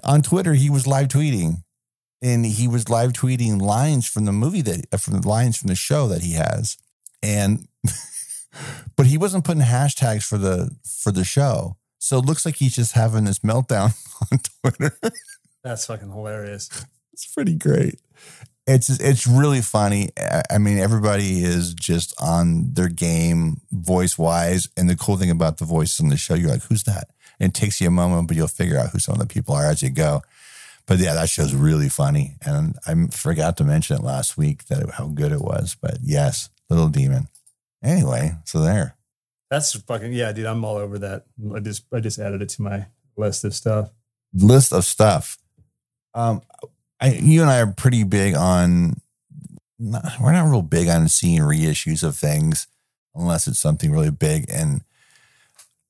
On 0.04 0.22
Twitter, 0.22 0.54
he 0.54 0.70
was 0.70 0.88
live 0.88 1.10
tweeting, 1.10 1.64
and 2.22 2.46
he 2.46 2.68
was 2.68 2.90
live 2.90 3.12
tweeting 3.12 3.62
lines 3.62 4.08
from 4.08 4.26
the 4.26 4.32
movie 4.32 4.62
that 4.62 4.86
uh, 4.92 4.98
from 4.98 5.20
the 5.20 5.28
lines 5.28 5.58
from 5.58 5.68
the 5.68 5.76
show 5.76 6.08
that 6.08 6.22
he 6.22 6.34
has, 6.34 6.78
and 7.22 7.68
but 8.96 9.08
he 9.08 9.18
wasn't 9.18 9.44
putting 9.44 9.64
hashtags 9.64 10.24
for 10.24 10.38
the 10.38 10.72
for 10.84 11.12
the 11.12 11.26
show. 11.26 11.78
So 11.98 12.18
it 12.18 12.26
looks 12.26 12.46
like 12.48 12.56
he's 12.56 12.76
just 12.76 12.94
having 12.94 13.26
this 13.26 13.40
meltdown 13.40 13.94
on 14.32 14.40
Twitter. 14.40 14.98
That's 15.64 15.86
fucking 15.86 16.12
hilarious. 16.12 16.70
It's 17.14 17.32
pretty 17.34 17.56
great. 17.56 18.00
It's 18.66 18.90
it's 18.90 19.28
really 19.28 19.62
funny. 19.62 20.10
I- 20.50 20.58
mean, 20.60 20.80
everybody 20.80 21.44
is 21.44 21.74
just 21.74 22.16
on 22.22 22.74
their 22.74 22.88
game 22.88 23.60
voice 23.70 24.18
wise. 24.18 24.70
And 24.78 24.90
the 24.90 24.96
cool 24.96 25.18
thing 25.18 25.30
about 25.30 25.58
the 25.58 25.66
voices 25.66 26.00
on 26.00 26.08
the 26.08 26.16
show, 26.18 26.36
you're 26.36 26.50
like, 26.50 26.64
who's 26.64 26.84
that? 26.84 27.10
And 27.40 27.50
it 27.50 27.54
takes 27.54 27.82
you 27.82 27.90
a 27.90 27.92
moment, 27.92 28.30
but 28.30 28.38
you'll 28.38 28.48
figure 28.48 28.80
out 28.80 28.90
who 28.92 29.00
some 29.00 29.14
of 29.16 29.20
the 29.20 29.28
people 29.28 29.54
are 29.54 29.66
as 29.66 29.84
you 29.84 29.90
go. 29.90 30.22
But 30.88 31.00
yeah, 31.00 31.14
that 31.14 31.30
show's 31.30 31.54
really 31.54 31.90
funny. 31.90 32.38
And 32.44 32.76
I 32.88 32.96
forgot 33.12 33.58
to 33.58 33.66
mention 33.66 33.98
it 33.98 34.04
last 34.04 34.38
week 34.38 34.66
that 34.68 34.90
how 34.92 35.08
good 35.08 35.34
it 35.34 35.42
was. 35.42 35.76
But 35.80 35.98
yes, 36.02 36.50
Little 36.70 36.88
Demon. 36.88 37.28
Anyway, 37.84 38.36
so 38.46 38.62
there. 38.62 38.96
That's 39.50 39.74
fucking 39.82 40.14
yeah, 40.14 40.32
dude. 40.32 40.46
I'm 40.46 40.64
all 40.64 40.78
over 40.78 40.98
that. 41.00 41.26
I 41.54 41.60
just 41.60 41.84
I 41.94 42.00
just 42.00 42.20
added 42.20 42.42
it 42.42 42.50
to 42.50 42.62
my 42.62 42.86
list 43.18 43.44
of 43.44 43.54
stuff. 43.54 43.90
list 44.34 44.72
of 44.72 44.86
stuff. 44.86 45.38
Um, 46.14 46.42
I, 47.00 47.14
you 47.14 47.42
and 47.42 47.50
I 47.50 47.62
are 47.62 47.72
pretty 47.72 48.04
big 48.04 48.36
on. 48.36 49.02
Not, 49.80 50.06
we're 50.22 50.32
not 50.32 50.50
real 50.50 50.62
big 50.62 50.88
on 50.88 51.08
seeing 51.08 51.42
reissues 51.42 52.04
of 52.04 52.16
things, 52.16 52.68
unless 53.16 53.48
it's 53.48 53.60
something 53.60 53.92
really 53.92 54.12
big. 54.12 54.46
And 54.50 54.82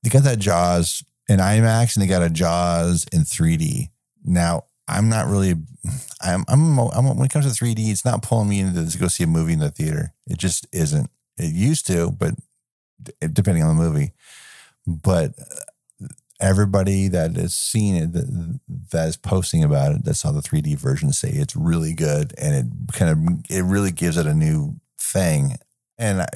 they 0.01 0.09
got 0.09 0.23
that 0.23 0.39
Jaws 0.39 1.03
in 1.27 1.39
IMAX, 1.39 1.95
and 1.95 2.03
they 2.03 2.07
got 2.07 2.21
a 2.21 2.29
Jaws 2.29 3.05
in 3.11 3.21
3D. 3.21 3.89
Now, 4.23 4.63
I'm 4.87 5.09
not 5.09 5.27
really. 5.27 5.55
I'm. 6.21 6.45
I'm. 6.47 6.77
I'm 6.79 7.17
when 7.17 7.25
it 7.25 7.31
comes 7.31 7.45
to 7.45 7.63
3D, 7.63 7.89
it's 7.89 8.05
not 8.05 8.23
pulling 8.23 8.49
me 8.49 8.59
into 8.59 8.89
to 8.89 8.97
go 8.97 9.07
see 9.07 9.23
a 9.23 9.27
movie 9.27 9.53
in 9.53 9.59
the 9.59 9.69
theater. 9.69 10.13
It 10.27 10.37
just 10.37 10.67
isn't. 10.71 11.09
It 11.37 11.53
used 11.53 11.87
to, 11.87 12.11
but 12.11 12.33
depending 13.33 13.63
on 13.63 13.75
the 13.75 13.83
movie. 13.83 14.13
But 14.85 15.33
everybody 16.41 17.07
that 17.07 17.35
has 17.35 17.55
seen 17.55 17.95
it 17.95 18.13
that, 18.13 18.59
that 18.91 19.07
is 19.07 19.17
posting 19.17 19.63
about 19.63 19.93
it 19.93 20.03
that 20.03 20.15
saw 20.15 20.31
the 20.31 20.41
3D 20.41 20.75
version 20.77 21.13
say 21.13 21.29
it's 21.29 21.55
really 21.55 21.93
good 21.93 22.33
and 22.37 22.55
it 22.55 22.93
kind 22.93 23.11
of 23.11 23.45
it 23.49 23.63
really 23.63 23.91
gives 23.91 24.17
it 24.17 24.25
a 24.25 24.33
new 24.33 24.75
thing. 24.99 25.57
And 25.97 26.21
I, 26.23 26.27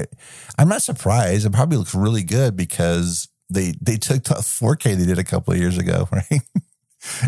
I'm 0.57 0.69
not 0.69 0.83
surprised. 0.83 1.45
It 1.45 1.51
probably 1.51 1.77
looks 1.77 1.95
really 1.95 2.23
good 2.23 2.55
because 2.55 3.27
they 3.49 3.73
they 3.81 3.97
took 3.97 4.23
the 4.23 4.35
4K 4.35 4.95
they 4.95 5.05
did 5.05 5.19
a 5.19 5.23
couple 5.23 5.53
of 5.53 5.59
years 5.59 5.77
ago, 5.77 6.07
right? 6.11 6.41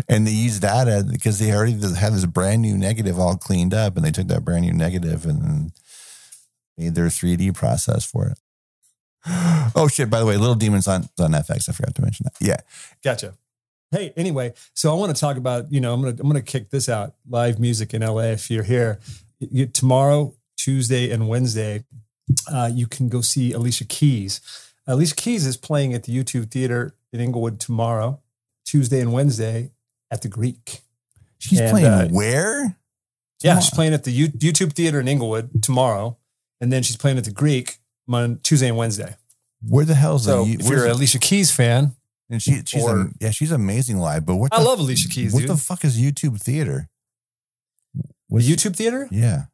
and 0.08 0.26
they 0.26 0.32
used 0.32 0.62
that 0.62 1.08
because 1.10 1.38
they 1.38 1.52
already 1.52 1.72
had 1.72 2.12
this 2.12 2.26
brand 2.26 2.62
new 2.62 2.76
negative 2.76 3.18
all 3.18 3.36
cleaned 3.36 3.74
up, 3.74 3.96
and 3.96 4.04
they 4.04 4.10
took 4.10 4.28
that 4.28 4.44
brand 4.44 4.62
new 4.62 4.72
negative 4.72 5.24
and 5.24 5.72
made 6.76 6.94
their 6.94 7.06
3D 7.06 7.54
process 7.54 8.04
for 8.04 8.28
it. 8.28 8.38
Oh 9.74 9.86
shit! 9.88 10.08
By 10.10 10.18
the 10.18 10.26
way, 10.26 10.36
Little 10.36 10.54
Demons 10.54 10.88
on 10.88 11.08
on 11.20 11.32
FX. 11.32 11.68
I 11.68 11.72
forgot 11.72 11.94
to 11.94 12.02
mention 12.02 12.24
that. 12.24 12.34
Yeah, 12.40 12.56
Gotcha. 13.04 13.34
Hey, 13.90 14.12
anyway, 14.16 14.52
so 14.74 14.90
I 14.90 14.94
want 14.98 15.14
to 15.14 15.18
talk 15.20 15.36
about, 15.38 15.72
you 15.72 15.80
know, 15.80 15.94
I'm 15.94 16.00
gonna 16.02 16.16
I'm 16.20 16.26
gonna 16.26 16.42
kick 16.42 16.70
this 16.70 16.88
out. 16.88 17.14
Live 17.28 17.58
music 17.58 17.94
in 17.94 18.02
LA. 18.02 18.32
If 18.32 18.50
you're 18.50 18.62
here, 18.64 18.98
you, 19.38 19.66
tomorrow, 19.66 20.34
Tuesday, 20.56 21.10
and 21.10 21.28
Wednesday, 21.28 21.84
uh, 22.50 22.70
you 22.72 22.86
can 22.86 23.08
go 23.08 23.20
see 23.20 23.52
Alicia 23.52 23.84
Keys. 23.86 24.40
Alicia 24.86 25.14
Keys 25.14 25.46
is 25.46 25.56
playing 25.56 25.94
at 25.94 26.04
the 26.04 26.12
YouTube 26.16 26.50
Theater 26.50 26.94
in 27.12 27.20
Inglewood 27.20 27.60
tomorrow, 27.60 28.20
Tuesday 28.66 29.00
and 29.00 29.12
Wednesday 29.12 29.70
at 30.10 30.22
the 30.22 30.28
Greek. 30.28 30.80
she's 31.38 31.60
And, 31.60 31.70
playing 31.70 31.86
uh, 31.86 32.08
where? 32.08 32.76
Yeah, 33.42 33.58
she's 33.60 33.72
playing 33.72 33.94
at 33.94 34.04
the 34.04 34.10
U- 34.10 34.28
YouTube 34.28 34.72
Theater 34.72 34.98
in 35.00 35.06
Inglewood 35.08 35.62
tomorrow, 35.62 36.16
and 36.60 36.70
then 36.72 36.82
she's 36.82 36.96
playing 36.96 37.16
at 37.18 37.24
the 37.24 37.30
Greek 37.30 37.78
on 38.14 38.38
Tuesday 38.42 38.68
and 38.68 38.76
Wednesday. 38.76 39.16
Where 39.62 39.84
the 39.84 39.94
hell's 39.94 40.24
So 40.24 40.44
the? 40.44 40.52
if 40.54 40.68
you're 40.68 40.84
an 40.86 40.92
Alicia 40.92 41.18
Keys 41.18 41.50
fan, 41.50 41.92
and 42.30 42.40
she, 42.42 42.60
she's 42.66 42.82
or- 42.84 42.90
am- 43.00 43.14
yeah, 43.20 43.30
she's 43.30 43.50
amazing 43.52 43.98
live. 43.98 44.24
But 44.26 44.36
what 44.36 44.52
I 44.54 44.58
the, 44.58 44.64
love 44.64 44.78
Alicia 44.78 45.08
Keys, 45.08 45.32
what 45.32 45.40
dude. 45.40 45.50
the 45.50 45.56
fuck 45.56 45.84
is 45.84 45.98
YouTube 46.00 46.40
theater? 46.40 46.88
the 48.30 48.40
YouTube 48.42 48.76
theater 48.76 49.08
Yeah, 49.10 49.44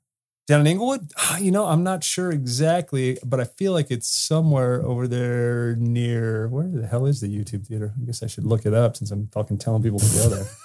down 0.49 0.61
in 0.63 0.67
Inglewood. 0.67 1.13
Ah, 1.17 1.39
You 1.39 1.51
know, 1.53 1.67
I'm 1.67 1.83
not 1.85 2.03
sure 2.05 2.31
exactly, 2.33 3.17
but 3.25 3.39
I 3.41 3.45
feel 3.45 3.73
like 3.73 3.91
it's 3.91 4.09
somewhere 4.09 4.83
over 4.85 5.07
there 5.07 5.77
near. 5.77 6.49
Where 6.49 6.67
the 6.67 6.87
hell 6.87 7.07
is 7.07 7.21
the 7.21 7.29
YouTube 7.29 7.67
theater? 7.67 7.95
I 8.01 8.05
guess 8.05 8.23
I 8.23 8.27
should 8.27 8.45
look 8.45 8.67
it 8.67 8.75
up 8.75 8.97
since 8.97 9.11
I'm 9.13 9.29
fucking 9.29 9.59
telling 9.59 9.83
people 9.83 10.01
to 10.01 10.07
go 10.17 10.29
there. 10.29 10.47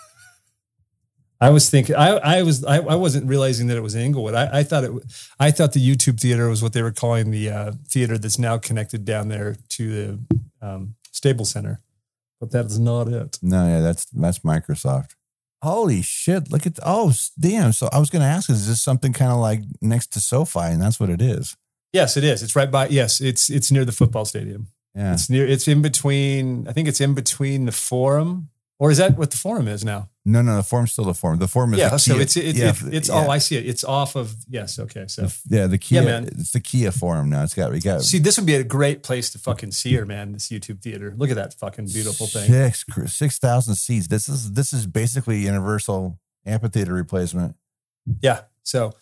I 1.42 1.50
was 1.52 1.70
thinking, 1.70 1.96
I, 1.96 2.18
I 2.18 2.42
was, 2.44 2.66
I, 2.66 2.78
I 2.80 2.96
wasn't 2.96 3.28
realizing 3.28 3.68
that 3.68 3.78
it 3.78 3.82
was 3.82 3.96
Inglewood. 3.96 4.36
I, 4.36 4.60
I 4.60 4.64
thought 4.64 4.84
it, 4.84 4.92
I 5.40 5.52
thought 5.52 5.72
the 5.72 5.80
YouTube 5.96 6.20
theater 6.20 6.50
was 6.50 6.62
what 6.62 6.74
they 6.74 6.82
were 6.82 6.92
calling 6.92 7.32
the 7.32 7.50
uh, 7.50 7.72
theater 7.88 8.18
that's 8.18 8.38
now 8.38 8.58
connected 8.58 9.06
down 9.06 9.30
there 9.30 9.56
to 9.70 9.92
the 9.92 10.20
um, 10.62 10.96
Staples 11.12 11.52
Center, 11.52 11.80
but 12.42 12.52
that 12.52 12.66
is 12.66 12.78
not 12.80 13.08
it. 13.08 13.40
no, 13.42 13.66
yeah, 13.68 13.80
that's 13.80 14.06
that's 14.06 14.40
Microsoft. 14.40 15.16
Holy 15.62 16.02
shit! 16.02 16.52
Look 16.52 16.66
at 16.66 16.80
oh 16.86 17.14
damn. 17.38 17.72
So 17.74 17.90
I 17.92 18.00
was 18.00 18.10
going 18.10 18.22
to 18.22 18.28
ask, 18.28 18.50
is 18.50 18.68
this 18.68 18.82
something 18.82 19.12
kind 19.14 19.32
of 19.32 19.40
like 19.40 19.62
next 19.82 20.08
to 20.14 20.20
SoFi, 20.20 20.60
and 20.72 20.82
that's 20.82 21.00
what 21.00 21.10
it 21.10 21.22
is? 21.22 21.58
Yes, 21.92 22.16
it 22.18 22.24
is. 22.24 22.44
It's 22.44 22.56
right 22.56 22.70
by. 22.72 22.88
Yes, 22.88 23.20
it's 23.22 23.50
it's 23.50 23.72
near 23.72 23.84
the 23.86 23.92
football 23.92 24.26
stadium. 24.26 24.68
Yeah, 24.96 25.14
It's 25.14 25.30
near. 25.30 25.46
It's 25.48 25.68
in 25.68 25.82
between. 25.82 26.68
I 26.68 26.72
think 26.74 26.88
it's 26.88 27.02
in 27.02 27.14
between 27.14 27.66
the 27.66 27.72
Forum, 27.72 28.50
or 28.78 28.90
is 28.92 28.98
that 29.00 29.18
what 29.18 29.32
the 29.32 29.38
Forum 29.38 29.68
is 29.68 29.84
now? 29.84 30.10
No, 30.32 30.42
no, 30.42 30.56
the 30.56 30.64
form's 30.64 30.92
still 30.92 31.06
the 31.06 31.14
form. 31.14 31.40
The 31.40 31.48
form 31.48 31.74
is 31.74 31.80
yeah. 31.80 31.98
So 31.98 32.14
Kia- 32.14 32.22
it's 32.22 32.38
it, 32.38 32.56
yeah, 32.56 32.70
it, 32.70 32.94
it's. 32.94 33.10
yeah. 33.10 33.26
Oh, 33.26 33.30
I 33.30 33.38
see 33.40 33.58
it. 33.58 33.66
It's 33.68 33.84
off 33.84 34.16
of. 34.16 34.36
Yes. 34.48 34.80
Okay. 34.80 35.06
So 35.08 35.28
yeah, 35.48 35.68
the 35.68 35.78
Kia. 35.78 36.02
Yeah, 36.02 36.06
man. 36.08 36.24
It's 36.28 36.52
the 36.52 36.60
Kia 36.60 36.92
form 36.92 37.30
now. 37.30 37.44
It's 37.44 37.54
got 37.54 37.72
we 37.72 37.80
got 37.80 38.02
see, 38.04 38.20
this 38.20 38.38
would 38.38 38.46
be 38.46 38.56
a 38.56 38.64
great 38.64 39.04
place 39.04 39.30
to 39.32 39.40
fucking 39.40 39.72
see 39.72 39.94
her, 39.96 40.06
man. 40.06 40.34
This 40.34 40.50
YouTube 40.50 40.82
theater. 40.82 41.14
Look 41.18 41.30
at 41.30 41.36
that 41.36 41.54
fucking 41.56 41.88
beautiful 41.88 42.28
thing. 42.28 42.48
Six 42.48 42.86
six 43.08 43.38
thousand 43.40 43.76
seats. 43.76 44.08
This 44.08 44.30
is 44.30 44.54
this 44.54 44.74
is 44.74 44.86
basically 44.88 45.40
Universal 45.40 46.20
amphitheater 46.46 46.94
replacement. 46.94 47.56
Yeah. 48.22 48.42
So, 48.64 48.94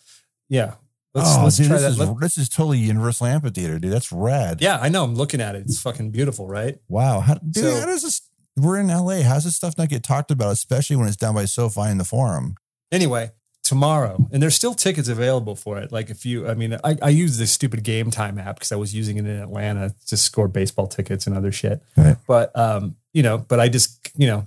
yeah. 0.48 0.74
Let's 1.14 1.36
oh, 1.36 1.44
let's 1.44 1.56
dude, 1.56 1.66
try 1.68 1.76
this 1.78 1.96
that. 1.96 2.02
is 2.02 2.08
Let- 2.10 2.20
this 2.20 2.38
is 2.38 2.48
totally 2.48 2.78
Universal 2.78 3.26
amphitheater, 3.26 3.78
dude. 3.78 3.92
That's 3.92 4.12
rad. 4.12 4.60
yeah, 4.60 4.78
I 4.80 4.88
know. 4.90 5.04
I'm 5.04 5.14
looking 5.14 5.40
at 5.40 5.54
it. 5.56 5.62
It's 5.62 5.80
fucking 5.80 6.10
beautiful, 6.10 6.46
right? 6.46 6.78
Wow. 6.88 7.20
How, 7.20 7.34
dude, 7.34 7.56
So- 7.64 7.80
how 7.80 7.86
does 7.86 8.02
this? 8.02 8.20
We're 8.58 8.78
in 8.78 8.88
LA. 8.88 9.22
How's 9.22 9.44
this 9.44 9.56
stuff 9.56 9.76
not 9.78 9.88
get 9.88 10.02
talked 10.02 10.30
about, 10.30 10.52
especially 10.52 10.96
when 10.96 11.06
it's 11.08 11.16
down 11.16 11.34
by 11.34 11.44
SoFi 11.44 11.90
in 11.90 11.98
the 11.98 12.04
Forum? 12.04 12.56
anyway 12.90 13.30
tomorrow 13.62 14.26
and 14.32 14.42
there's 14.42 14.54
still 14.54 14.72
tickets 14.72 15.08
available 15.08 15.54
for 15.54 15.76
it 15.76 15.92
like 15.92 16.08
if 16.08 16.24
you 16.24 16.48
i 16.48 16.54
mean 16.54 16.78
i, 16.82 16.96
I 17.02 17.10
use 17.10 17.36
this 17.36 17.52
stupid 17.52 17.82
game 17.82 18.10
time 18.10 18.38
app 18.38 18.54
because 18.56 18.72
i 18.72 18.76
was 18.76 18.94
using 18.94 19.18
it 19.18 19.26
in 19.26 19.36
atlanta 19.42 19.94
to 20.06 20.16
score 20.16 20.48
baseball 20.48 20.86
tickets 20.86 21.26
and 21.26 21.36
other 21.36 21.52
shit 21.52 21.82
Right. 21.98 22.16
but 22.26 22.56
um 22.56 22.96
you 23.12 23.22
know 23.22 23.36
but 23.36 23.60
i 23.60 23.68
just 23.68 24.10
you 24.16 24.26
know 24.26 24.44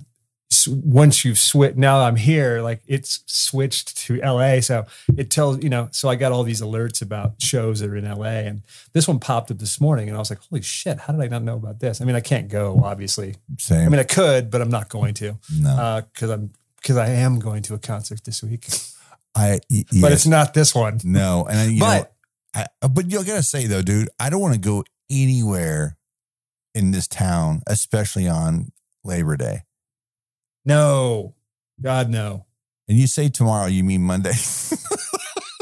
once 0.68 1.24
you've 1.24 1.38
switched 1.38 1.76
now 1.76 2.00
i'm 2.00 2.16
here 2.16 2.60
like 2.62 2.82
it's 2.86 3.22
switched 3.26 3.96
to 3.96 4.20
la 4.20 4.60
so 4.60 4.84
it 5.16 5.30
tells 5.30 5.62
you 5.62 5.68
know 5.68 5.88
so 5.92 6.08
i 6.08 6.14
got 6.14 6.32
all 6.32 6.42
these 6.42 6.60
alerts 6.60 7.02
about 7.02 7.34
shows 7.40 7.80
that 7.80 7.90
are 7.90 7.96
in 7.96 8.04
la 8.10 8.24
and 8.24 8.62
this 8.92 9.06
one 9.06 9.18
popped 9.18 9.50
up 9.50 9.58
this 9.58 9.80
morning 9.80 10.08
and 10.08 10.16
i 10.16 10.18
was 10.18 10.30
like 10.30 10.40
holy 10.50 10.62
shit 10.62 10.98
how 10.98 11.12
did 11.12 11.22
i 11.22 11.26
not 11.26 11.42
know 11.42 11.56
about 11.56 11.80
this 11.80 12.00
i 12.00 12.04
mean 12.04 12.16
i 12.16 12.20
can't 12.20 12.48
go 12.48 12.80
obviously 12.84 13.36
Same. 13.58 13.86
i 13.86 13.88
mean 13.88 14.00
i 14.00 14.04
could 14.04 14.50
but 14.50 14.60
i'm 14.60 14.70
not 14.70 14.88
going 14.88 15.14
to 15.14 15.38
no, 15.58 15.70
uh, 15.70 16.00
because 16.00 16.30
i'm 16.30 16.50
because 16.76 16.96
i 16.96 17.08
am 17.08 17.38
going 17.38 17.62
to 17.62 17.74
a 17.74 17.78
concert 17.78 18.24
this 18.24 18.42
week 18.42 18.66
I. 19.34 19.60
y- 19.70 19.84
but 20.00 20.12
it's 20.12 20.26
not 20.26 20.54
this 20.54 20.74
one. 20.74 21.00
no, 21.04 21.46
and 21.48 21.58
I, 21.58 21.64
you 21.66 21.80
but 21.80 22.02
know, 22.02 22.08
I, 22.54 22.66
uh, 22.82 22.88
but 22.88 23.10
you 23.10 23.24
gotta 23.24 23.42
say 23.42 23.66
though, 23.66 23.82
dude, 23.82 24.10
I 24.18 24.30
don't 24.30 24.40
want 24.40 24.54
to 24.54 24.60
go 24.60 24.84
anywhere 25.10 25.96
in 26.74 26.90
this 26.90 27.08
town, 27.08 27.62
especially 27.66 28.28
on 28.28 28.72
Labor 29.04 29.36
Day. 29.36 29.62
No, 30.64 31.34
God 31.80 32.08
no. 32.10 32.46
And 32.88 32.98
you 32.98 33.06
say 33.06 33.28
tomorrow, 33.28 33.66
you 33.66 33.84
mean 33.84 34.02
Monday? 34.02 34.32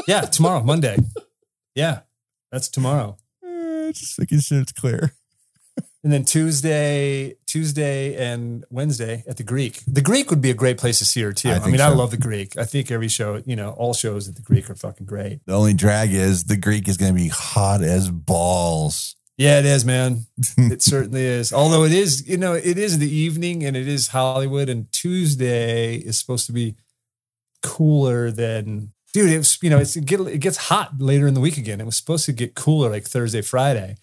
Yeah, 0.07 0.21
tomorrow, 0.21 0.63
Monday. 0.63 0.97
Yeah, 1.75 1.99
that's 2.51 2.67
tomorrow. 2.69 3.17
Eh, 3.45 3.91
Just 3.93 4.19
making 4.19 4.39
sure 4.39 4.59
it's 4.59 4.71
clear. 4.71 5.13
And 6.03 6.11
then 6.11 6.25
Tuesday, 6.25 7.35
Tuesday 7.45 8.15
and 8.15 8.65
Wednesday 8.71 9.23
at 9.27 9.37
the 9.37 9.43
Greek. 9.43 9.81
The 9.85 10.01
Greek 10.01 10.31
would 10.31 10.41
be 10.41 10.49
a 10.49 10.55
great 10.55 10.79
place 10.79 10.97
to 10.99 11.05
see 11.05 11.21
her 11.21 11.31
too. 11.31 11.49
I 11.49 11.57
I, 11.57 11.67
mean, 11.69 11.79
I 11.79 11.89
love 11.89 12.09
the 12.09 12.17
Greek. 12.17 12.57
I 12.57 12.65
think 12.65 12.89
every 12.89 13.07
show, 13.07 13.41
you 13.45 13.55
know, 13.55 13.69
all 13.71 13.93
shows 13.93 14.27
at 14.27 14.35
the 14.35 14.41
Greek 14.41 14.69
are 14.71 14.75
fucking 14.75 15.05
great. 15.05 15.39
The 15.45 15.53
only 15.53 15.75
drag 15.75 16.11
is 16.11 16.45
the 16.45 16.57
Greek 16.57 16.87
is 16.87 16.97
going 16.97 17.13
to 17.13 17.21
be 17.21 17.27
hot 17.27 17.83
as 17.83 18.09
balls. 18.09 19.15
Yeah, 19.41 19.57
it 19.57 19.65
is, 19.65 19.83
man. 19.83 20.27
It 20.57 20.83
certainly 20.83 21.23
is. 21.23 21.51
Although 21.51 21.83
it 21.83 21.91
is, 21.91 22.27
you 22.27 22.37
know, 22.37 22.53
it 22.53 22.77
is 22.77 22.99
the 22.99 23.09
evening 23.09 23.63
and 23.63 23.75
it 23.75 23.87
is 23.87 24.09
Hollywood, 24.09 24.69
and 24.69 24.91
Tuesday 24.91 25.95
is 25.95 26.19
supposed 26.19 26.45
to 26.45 26.51
be 26.51 26.75
cooler 27.63 28.29
than 28.29 28.91
dude. 29.13 29.31
It's 29.31 29.57
you 29.63 29.71
know, 29.71 29.79
it's 29.79 29.95
it, 29.95 30.05
get, 30.05 30.19
it 30.21 30.37
gets 30.37 30.57
hot 30.57 30.99
later 30.99 31.25
in 31.25 31.33
the 31.33 31.39
week 31.39 31.57
again. 31.57 31.81
It 31.81 31.85
was 31.87 31.97
supposed 31.97 32.25
to 32.25 32.33
get 32.33 32.53
cooler 32.53 32.91
like 32.91 33.05
Thursday, 33.05 33.41
Friday. 33.41 33.97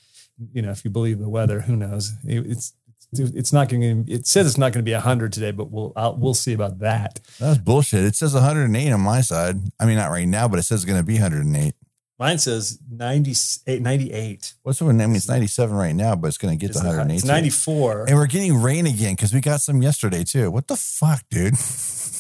You 0.53 0.63
know, 0.63 0.73
if 0.73 0.85
you 0.85 0.91
believe 0.91 1.21
the 1.21 1.29
weather, 1.29 1.61
who 1.61 1.77
knows? 1.77 2.15
It, 2.25 2.45
it's 2.45 2.73
it's 3.13 3.53
not 3.53 3.69
going 3.69 4.07
to. 4.07 4.13
It 4.13 4.27
says 4.27 4.45
it's 4.49 4.59
not 4.59 4.73
going 4.73 4.85
to 4.85 4.91
be 4.91 4.93
hundred 4.93 5.33
today, 5.33 5.53
but 5.53 5.71
we'll 5.71 5.93
I'll, 5.95 6.17
we'll 6.17 6.35
see 6.35 6.53
about 6.53 6.81
that. 6.81 7.21
That's 7.39 7.59
bullshit. 7.59 8.05
It 8.05 8.17
says 8.17 8.35
108 8.35 8.91
on 8.91 9.01
my 9.01 9.21
side. 9.21 9.57
I 9.79 9.87
mean, 9.87 9.97
not 9.97 10.11
right 10.11 10.27
now, 10.27 10.49
but 10.49 10.59
it 10.59 10.65
says 10.65 10.83
it's 10.83 10.91
going 10.91 11.01
to 11.01 11.07
be 11.07 11.15
108. 11.15 11.75
Mine 12.19 12.39
says 12.39 12.79
98. 12.91 13.81
98. 13.81 14.55
What's 14.63 14.81
the 14.81 14.87
one? 14.87 15.01
I 15.01 15.07
mean, 15.07 15.15
it's 15.17 15.29
97 15.29 15.77
right 15.77 15.95
now, 15.95 16.17
but 16.17 16.27
it's 16.29 16.39
going 16.39 16.59
to 16.59 16.61
get 16.61 16.71
It's, 16.71 16.81
to 16.81 16.87
108. 16.87 17.15
It's 17.17 17.25
94. 17.25 18.07
And 18.09 18.17
we're 18.17 18.27
getting 18.27 18.61
rain 18.61 18.87
again 18.87 19.15
because 19.15 19.33
we 19.33 19.41
got 19.41 19.61
some 19.61 19.83
yesterday 19.83 20.25
too. 20.25 20.51
What 20.51 20.67
the 20.67 20.77
fuck, 20.77 21.23
dude? 21.31 21.55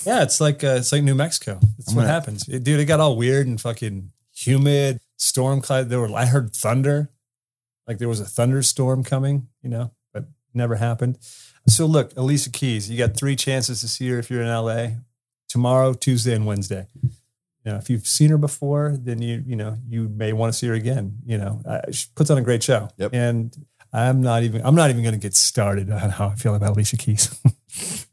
Yeah, 0.06 0.22
it's 0.22 0.40
like 0.40 0.62
uh, 0.62 0.76
it's 0.78 0.92
like 0.92 1.02
New 1.02 1.16
Mexico. 1.16 1.58
That's 1.76 1.90
I'm 1.90 1.96
what 1.96 2.02
gonna- 2.02 2.12
happens, 2.12 2.48
It- 2.48 2.62
dude. 2.62 2.78
It 2.78 2.84
got 2.84 3.00
all 3.00 3.16
weird 3.16 3.46
and 3.48 3.60
fucking 3.60 4.12
humid, 4.32 5.00
storm 5.16 5.60
cloud. 5.60 5.88
There 5.88 5.98
were 6.00 6.14
I 6.14 6.26
heard 6.26 6.54
thunder, 6.54 7.10
like 7.88 7.98
there 7.98 8.08
was 8.08 8.20
a 8.20 8.24
thunderstorm 8.24 9.02
coming, 9.02 9.48
you 9.62 9.68
know, 9.68 9.90
but 10.14 10.26
never 10.54 10.76
happened. 10.76 11.18
So 11.66 11.84
look, 11.86 12.12
Alicia 12.16 12.50
Keys, 12.50 12.88
you 12.88 12.96
got 12.96 13.16
three 13.16 13.34
chances 13.34 13.80
to 13.80 13.88
see 13.88 14.08
her 14.10 14.18
if 14.20 14.30
you're 14.30 14.42
in 14.42 14.48
LA 14.48 14.90
tomorrow, 15.48 15.92
Tuesday, 15.92 16.34
and 16.34 16.46
Wednesday. 16.46 16.86
You 17.68 17.74
know, 17.74 17.80
if 17.80 17.90
you've 17.90 18.06
seen 18.06 18.30
her 18.30 18.38
before, 18.38 18.96
then 18.98 19.20
you 19.20 19.44
you 19.46 19.54
know 19.54 19.76
you 19.86 20.08
may 20.08 20.32
want 20.32 20.50
to 20.54 20.58
see 20.58 20.66
her 20.68 20.72
again. 20.72 21.18
You 21.26 21.36
know, 21.36 21.60
uh, 21.66 21.82
she 21.92 22.06
puts 22.14 22.30
on 22.30 22.38
a 22.38 22.40
great 22.40 22.62
show, 22.62 22.88
Yep. 22.96 23.10
and 23.12 23.54
I'm 23.92 24.22
not 24.22 24.42
even 24.42 24.62
I'm 24.64 24.74
not 24.74 24.88
even 24.88 25.02
going 25.02 25.12
to 25.12 25.20
get 25.20 25.34
started 25.34 25.90
on 25.92 26.08
how 26.08 26.28
I 26.28 26.34
feel 26.34 26.54
about 26.54 26.70
Alicia 26.70 26.96
Keys. 26.96 27.28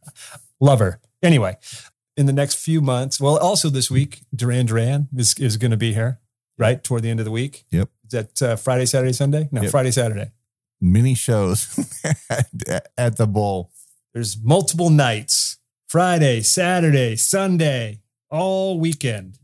Love 0.59 0.79
her. 0.79 0.99
Anyway, 1.23 1.55
in 2.17 2.25
the 2.25 2.33
next 2.33 2.55
few 2.55 2.81
months, 2.81 3.17
well, 3.21 3.37
also 3.37 3.69
this 3.69 3.89
week, 3.89 4.23
Duran 4.35 4.65
Duran 4.65 5.07
is, 5.15 5.33
is 5.39 5.55
going 5.55 5.71
to 5.71 5.77
be 5.77 5.93
here, 5.93 6.19
right? 6.57 6.83
Toward 6.83 7.03
the 7.03 7.09
end 7.09 7.21
of 7.21 7.25
the 7.25 7.31
week. 7.31 7.63
Yep. 7.71 7.87
Is 8.07 8.11
that 8.11 8.41
uh, 8.41 8.55
Friday, 8.57 8.85
Saturday, 8.85 9.13
Sunday? 9.13 9.47
No, 9.53 9.61
Yep. 9.61 9.71
Friday, 9.71 9.91
Saturday. 9.91 10.31
Mini 10.81 11.15
shows 11.15 11.79
at, 12.29 12.87
at 12.97 13.15
the 13.15 13.25
bowl. 13.25 13.71
There's 14.13 14.35
multiple 14.37 14.89
nights 14.89 15.59
Friday, 15.87 16.41
Saturday, 16.41 17.15
Sunday, 17.15 18.01
all 18.29 18.81
weekend. 18.81 19.39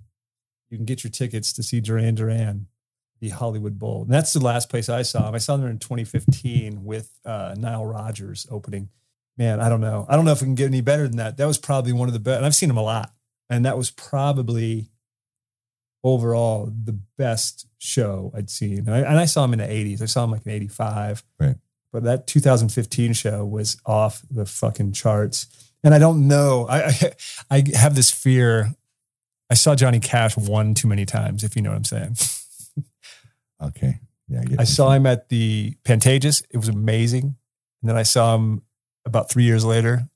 You 0.71 0.77
can 0.77 0.85
get 0.85 1.03
your 1.03 1.11
tickets 1.11 1.51
to 1.53 1.63
see 1.63 1.81
Duran 1.81 2.15
Duran, 2.15 2.67
the 3.19 3.29
Hollywood 3.29 3.77
Bowl. 3.77 4.03
And 4.03 4.11
that's 4.11 4.33
the 4.33 4.39
last 4.39 4.69
place 4.69 4.89
I 4.89 5.01
saw 5.01 5.25
them. 5.25 5.35
I 5.35 5.37
saw 5.37 5.57
them 5.57 5.67
in 5.67 5.77
2015 5.79 6.83
with 6.83 7.11
uh, 7.25 7.53
Nile 7.57 7.85
Rodgers 7.85 8.47
opening. 8.49 8.89
Man, 9.37 9.59
I 9.59 9.69
don't 9.69 9.81
know. 9.81 10.05
I 10.09 10.15
don't 10.15 10.25
know 10.25 10.31
if 10.31 10.41
we 10.41 10.47
can 10.47 10.55
get 10.55 10.67
any 10.67 10.81
better 10.81 11.07
than 11.07 11.17
that. 11.17 11.37
That 11.37 11.45
was 11.45 11.57
probably 11.57 11.93
one 11.93 12.07
of 12.07 12.13
the 12.13 12.19
best. 12.19 12.37
And 12.37 12.45
I've 12.45 12.55
seen 12.55 12.69
them 12.69 12.77
a 12.77 12.83
lot. 12.83 13.13
And 13.49 13.65
that 13.65 13.77
was 13.77 13.91
probably 13.91 14.89
overall 16.03 16.65
the 16.65 16.97
best 17.17 17.67
show 17.77 18.31
I'd 18.35 18.49
seen. 18.49 18.79
And 18.79 18.91
I, 18.91 18.99
and 18.99 19.19
I 19.19 19.25
saw 19.25 19.43
him 19.43 19.53
in 19.53 19.59
the 19.59 19.65
80s. 19.65 20.01
I 20.01 20.05
saw 20.05 20.23
him 20.23 20.31
like 20.31 20.45
in 20.45 20.51
85. 20.53 21.23
Right. 21.39 21.55
But 21.91 22.03
that 22.03 22.27
2015 22.27 23.13
show 23.13 23.45
was 23.45 23.77
off 23.85 24.23
the 24.31 24.45
fucking 24.45 24.93
charts. 24.93 25.47
And 25.83 25.93
I 25.93 25.99
don't 25.99 26.27
know. 26.27 26.67
I, 26.69 26.83
I 26.85 27.11
I 27.57 27.63
have 27.75 27.95
this 27.95 28.09
fear. 28.09 28.73
I 29.51 29.53
saw 29.53 29.75
Johnny 29.75 29.99
Cash 29.99 30.37
one 30.37 30.73
too 30.73 30.87
many 30.87 31.05
times, 31.05 31.43
if 31.43 31.57
you 31.57 31.61
know 31.61 31.71
what 31.71 31.77
I'm 31.77 31.83
saying. 31.83 32.15
Okay. 33.63 33.99
Yeah. 34.27 34.41
I, 34.57 34.61
I 34.61 34.63
saw 34.63 34.89
him 34.89 35.05
at 35.05 35.29
the 35.29 35.75
Pantages. 35.83 36.43
It 36.49 36.57
was 36.57 36.67
amazing. 36.67 37.35
And 37.81 37.89
then 37.89 37.95
I 37.95 38.01
saw 38.01 38.33
him 38.33 38.63
about 39.05 39.29
three 39.29 39.43
years 39.43 39.63
later 39.63 40.09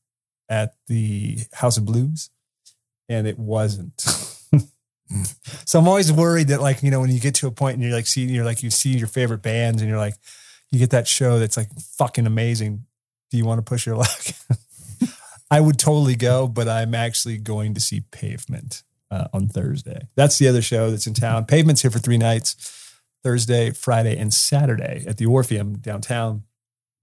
at 0.50 0.74
the 0.88 1.38
House 1.54 1.78
of 1.78 1.86
Blues, 1.86 2.32
and 3.08 3.28
it 3.28 3.38
wasn't. 3.38 4.02
so 4.02 5.78
I'm 5.78 5.88
always 5.88 6.12
worried 6.12 6.48
that, 6.48 6.60
like, 6.60 6.82
you 6.82 6.89
know, 6.89 7.02
when 7.02 7.12
you 7.12 7.19
get 7.19 7.36
to 7.36 7.48
a 7.48 7.52
point 7.52 7.76
and 7.76 7.84
you're 7.84 7.93
like, 7.93 8.08
seeing, 8.08 8.30
you're 8.30 8.45
like, 8.45 8.63
you 8.63 8.71
see 8.71 8.98
your 8.98 9.08
favorite 9.08 9.43
bands, 9.43 9.80
and 9.80 9.88
you're 9.88 10.00
like, 10.00 10.15
you 10.71 10.80
get 10.80 10.89
that 10.89 11.08
show 11.08 11.38
that's 11.38 11.56
like 11.56 11.69
fucking 11.80 12.26
amazing. 12.26 12.86
Do 13.30 13.38
you 13.38 13.45
want 13.45 13.60
to 13.60 13.63
push 13.63 13.86
your 13.86 13.98
luck? 13.98 14.26
I 15.52 15.62
would 15.62 15.78
totally 15.78 16.15
go, 16.15 16.48
but 16.48 16.67
I'm 16.67 16.95
actually 16.95 17.38
going 17.38 17.76
to 17.76 17.80
see 17.80 18.02
Pavement 18.12 18.82
uh, 19.12 19.28
on 19.34 19.48
Thursday. 19.48 20.08
That's 20.15 20.38
the 20.38 20.48
other 20.48 20.62
show 20.62 20.89
that's 20.91 21.08
in 21.08 21.13
town. 21.13 21.46
Pavement's 21.46 21.82
here 21.82 21.91
for 21.91 22.00
three 22.00 22.18
nights. 22.18 22.72
Thursday, 23.24 23.72
Friday, 23.72 24.15
and 24.15 24.32
Saturday 24.32 25.04
at 25.08 25.18
the 25.18 25.26
Orpheum 25.26 25.80
downtown. 25.80 26.44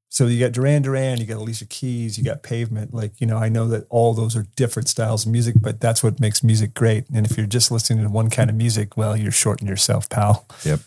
So 0.09 0.27
you 0.27 0.39
got 0.39 0.53
Duran 0.53 0.83
Duran, 0.83 1.19
you 1.19 1.27
got 1.27 1.39
Alicia 1.39 1.65
Keys, 1.65 2.17
you 2.17 2.23
got 2.23 2.45
Pavement. 2.45 2.95
Like, 2.95 3.21
you 3.21 3.27
know, 3.27 3.39
I 3.39 3.49
know 3.49 3.67
that 3.69 3.87
all 3.89 4.15
those 4.15 4.37
are 4.37 4.47
different 4.55 4.89
styles 4.89 5.27
of 5.27 5.33
music, 5.33 5.57
but 5.59 5.81
that's 5.81 6.03
what 6.03 6.21
makes 6.21 6.45
music 6.45 6.75
great. 6.75 7.09
And 7.13 7.27
if 7.27 7.37
you're 7.37 7.47
just 7.47 7.73
listening 7.73 8.05
to 8.05 8.11
one 8.11 8.31
kind 8.31 8.51
of 8.51 8.55
music, 8.55 8.97
well, 8.97 9.17
you're 9.17 9.33
shorting 9.33 9.67
yourself, 9.67 10.09
pal. 10.09 10.47
Yep. 10.65 10.81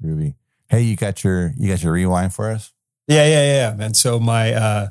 Groovy. 0.00 0.34
Hey, 0.68 0.82
you 0.82 0.94
got 0.94 1.24
your 1.24 1.52
you 1.56 1.70
got 1.70 1.82
your 1.82 1.92
rewind 1.92 2.34
for 2.34 2.50
us? 2.50 2.72
Yeah, 3.08 3.26
yeah, 3.26 3.72
yeah. 3.72 3.84
And 3.84 3.96
so 3.96 4.20
my 4.20 4.52
uh 4.52 4.88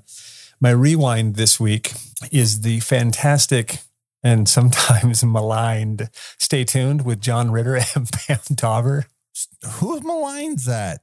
my 0.59 0.71
rewind 0.71 1.35
this 1.35 1.59
week 1.59 1.93
is 2.31 2.61
the 2.61 2.79
fantastic 2.81 3.79
and 4.23 4.47
sometimes 4.47 5.23
maligned 5.25 6.09
Stay 6.39 6.63
Tuned 6.63 7.05
with 7.05 7.21
John 7.21 7.51
Ritter 7.51 7.75
and 7.95 8.11
Pam 8.11 8.39
Dawber. 8.53 9.05
Who 9.79 9.99
maligns 10.01 10.65
that? 10.65 11.01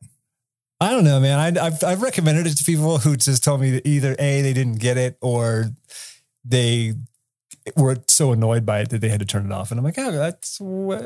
I 0.80 0.90
don't 0.90 1.04
know, 1.04 1.20
man. 1.20 1.58
I, 1.58 1.64
have 1.64 1.84
I've 1.84 2.02
recommended 2.02 2.46
it 2.46 2.56
to 2.56 2.64
people 2.64 2.98
who 2.98 3.16
just 3.16 3.44
told 3.44 3.60
me 3.60 3.70
that 3.72 3.86
either 3.86 4.16
A, 4.18 4.40
they 4.40 4.54
didn't 4.54 4.78
get 4.78 4.96
it 4.96 5.18
or 5.20 5.66
they 6.44 6.94
were 7.76 7.98
so 8.08 8.32
annoyed 8.32 8.64
by 8.64 8.80
it 8.80 8.88
that 8.90 9.02
they 9.02 9.10
had 9.10 9.20
to 9.20 9.26
turn 9.26 9.44
it 9.44 9.52
off. 9.52 9.70
And 9.70 9.78
I'm 9.78 9.84
like, 9.84 9.98
oh, 9.98 10.10
that's, 10.10 10.58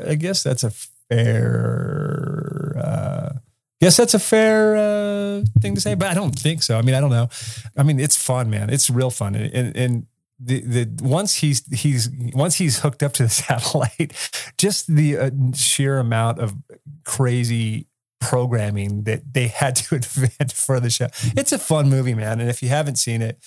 I 0.07 0.15
guess 0.15 0.43
that's 0.43 0.63
a 0.63 0.71
fair, 1.09 2.75
uh, 2.77 3.33
guess 3.81 3.97
that's 3.97 4.13
a 4.13 4.19
fair 4.19 4.77
uh, 4.77 5.43
thing 5.59 5.75
to 5.75 5.81
say, 5.81 5.95
but 5.95 6.07
I 6.07 6.13
don't 6.13 6.37
think 6.37 6.63
so. 6.63 6.77
I 6.77 6.81
mean, 6.81 6.95
I 6.95 7.01
don't 7.01 7.09
know. 7.09 7.27
I 7.75 7.83
mean, 7.83 7.99
it's 7.99 8.15
fun, 8.15 8.49
man. 8.49 8.69
It's 8.69 8.89
real 8.89 9.09
fun. 9.09 9.35
And, 9.35 9.75
and 9.75 10.05
the, 10.39 10.61
the 10.61 11.03
once 11.03 11.35
he's 11.35 11.65
he's 11.73 12.09
once 12.33 12.55
he's 12.55 12.79
hooked 12.79 13.03
up 13.03 13.13
to 13.13 13.23
the 13.23 13.29
satellite, 13.43 14.13
just 14.57 14.93
the 14.93 15.17
uh, 15.17 15.31
sheer 15.53 15.99
amount 15.99 16.39
of 16.39 16.55
crazy 17.03 17.87
programming 18.19 19.03
that 19.03 19.33
they 19.33 19.47
had 19.47 19.75
to 19.75 19.95
invent 19.95 20.51
for 20.51 20.79
the 20.79 20.89
show. 20.89 21.07
It's 21.37 21.51
a 21.51 21.59
fun 21.59 21.89
movie, 21.89 22.13
man. 22.13 22.39
And 22.39 22.49
if 22.49 22.61
you 22.61 22.69
haven't 22.69 22.95
seen 22.95 23.21
it, 23.21 23.39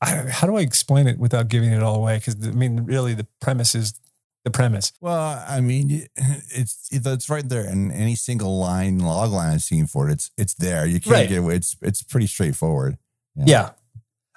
I, 0.00 0.16
how 0.30 0.46
do 0.46 0.56
I 0.56 0.60
explain 0.60 1.06
it 1.06 1.18
without 1.18 1.48
giving 1.48 1.72
it 1.72 1.82
all 1.82 1.96
away? 1.96 2.18
Because 2.18 2.36
I 2.46 2.52
mean, 2.52 2.84
really, 2.84 3.14
the 3.14 3.26
premise 3.40 3.74
is 3.74 3.94
the 4.44 4.50
premise. 4.50 4.92
Well, 5.00 5.44
I 5.46 5.60
mean, 5.60 6.06
it's 6.16 6.88
it's 6.90 7.28
right 7.28 7.48
there, 7.48 7.68
in 7.68 7.90
any 7.90 8.14
single 8.14 8.58
line 8.58 8.98
log 8.98 9.30
line 9.30 9.54
I've 9.54 9.62
seen 9.62 9.86
for 9.86 10.08
it, 10.08 10.12
it's 10.12 10.30
it's 10.36 10.54
there. 10.54 10.86
You 10.86 11.00
can't 11.00 11.14
right. 11.14 11.28
get 11.28 11.38
away. 11.38 11.56
It's 11.56 11.76
it's 11.82 12.02
pretty 12.02 12.26
straightforward. 12.26 12.98
Yeah. 13.36 13.44
yeah, 13.46 13.70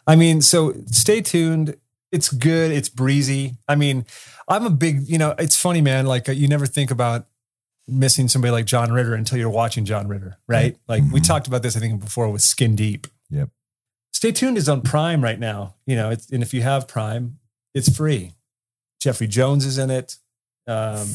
I 0.05 0.15
mean, 0.15 0.41
so 0.41 0.73
stay 0.87 1.21
tuned. 1.21 1.75
It's 2.13 2.31
good. 2.31 2.71
It's 2.71 2.89
breezy. 2.89 3.55
I 3.67 3.75
mean, 3.75 4.05
I'm 4.47 4.65
a 4.65 4.69
big. 4.69 5.09
You 5.09 5.17
know, 5.17 5.35
it's 5.37 5.59
funny, 5.59 5.81
man. 5.81 6.05
Like 6.05 6.27
you 6.27 6.47
never 6.47 6.65
think 6.65 6.91
about 6.91 7.25
missing 7.87 8.27
somebody 8.27 8.51
like 8.51 8.65
John 8.65 8.91
Ritter 8.91 9.13
until 9.13 9.37
you're 9.37 9.49
watching 9.49 9.85
John 9.85 10.07
Ritter, 10.07 10.37
right? 10.47 10.77
Like 10.87 11.03
mm-hmm. 11.03 11.13
we 11.13 11.21
talked 11.21 11.47
about 11.47 11.63
this, 11.63 11.75
I 11.75 11.79
think, 11.79 12.01
before 12.01 12.29
with 12.29 12.41
Skin 12.41 12.75
Deep. 12.75 13.07
Yep. 13.29 13.49
Stay 14.13 14.31
tuned 14.31 14.57
is 14.57 14.69
on 14.69 14.81
Prime 14.81 15.23
right 15.23 15.39
now. 15.39 15.75
You 15.85 15.95
know, 15.95 16.11
it's, 16.11 16.29
and 16.29 16.41
if 16.41 16.53
you 16.53 16.61
have 16.61 16.87
Prime, 16.87 17.39
it's 17.73 17.95
free. 17.95 18.31
Jeffrey 19.01 19.27
Jones 19.27 19.65
is 19.65 19.77
in 19.77 19.89
it. 19.89 20.17
Um, 20.67 21.07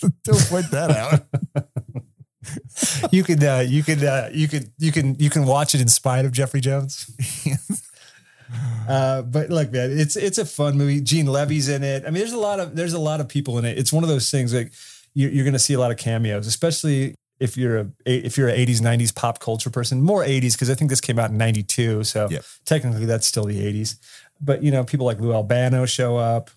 Don't 0.24 0.48
point 0.48 0.70
that 0.70 0.90
out. 0.90 3.12
you 3.12 3.22
could, 3.22 3.44
uh, 3.44 3.62
you 3.64 3.84
could, 3.84 4.02
uh, 4.02 4.28
you 4.32 4.48
could, 4.48 4.72
you 4.78 4.90
can, 4.90 5.14
you 5.20 5.30
can 5.30 5.44
watch 5.44 5.74
it 5.74 5.80
in 5.80 5.88
spite 5.88 6.24
of 6.24 6.32
Jeffrey 6.32 6.60
Jones. 6.60 7.10
uh, 8.88 9.22
but 9.22 9.50
look, 9.50 9.72
man, 9.72 9.98
it's 9.98 10.16
it's 10.16 10.38
a 10.38 10.44
fun 10.44 10.76
movie. 10.76 11.00
Gene 11.00 11.26
Levy's 11.26 11.68
in 11.68 11.82
it. 11.82 12.04
I 12.04 12.06
mean, 12.06 12.20
there's 12.20 12.32
a 12.32 12.38
lot 12.38 12.60
of 12.60 12.76
there's 12.76 12.92
a 12.92 12.98
lot 12.98 13.20
of 13.20 13.28
people 13.28 13.58
in 13.58 13.64
it. 13.64 13.78
It's 13.78 13.92
one 13.92 14.04
of 14.04 14.08
those 14.08 14.30
things 14.30 14.54
like 14.54 14.72
you're 15.14 15.44
going 15.44 15.54
to 15.54 15.58
see 15.58 15.74
a 15.74 15.80
lot 15.80 15.90
of 15.90 15.96
cameos, 15.96 16.46
especially 16.46 17.14
if 17.40 17.56
you're 17.56 17.78
a 17.78 17.86
if 18.04 18.36
you're 18.38 18.48
an 18.48 18.56
80s 18.56 18.80
90s 18.80 19.14
pop 19.14 19.40
culture 19.40 19.70
person 19.70 20.02
more 20.02 20.22
80s 20.22 20.52
because 20.52 20.70
i 20.70 20.74
think 20.74 20.90
this 20.90 21.00
came 21.00 21.18
out 21.18 21.30
in 21.30 21.38
92 21.38 22.04
so 22.04 22.28
yep. 22.30 22.44
technically 22.66 23.06
that's 23.06 23.26
still 23.26 23.46
the 23.46 23.58
80s 23.58 23.96
but 24.40 24.62
you 24.62 24.70
know 24.70 24.84
people 24.84 25.06
like 25.06 25.18
lou 25.18 25.32
albano 25.32 25.86
show 25.86 26.18
up 26.18 26.50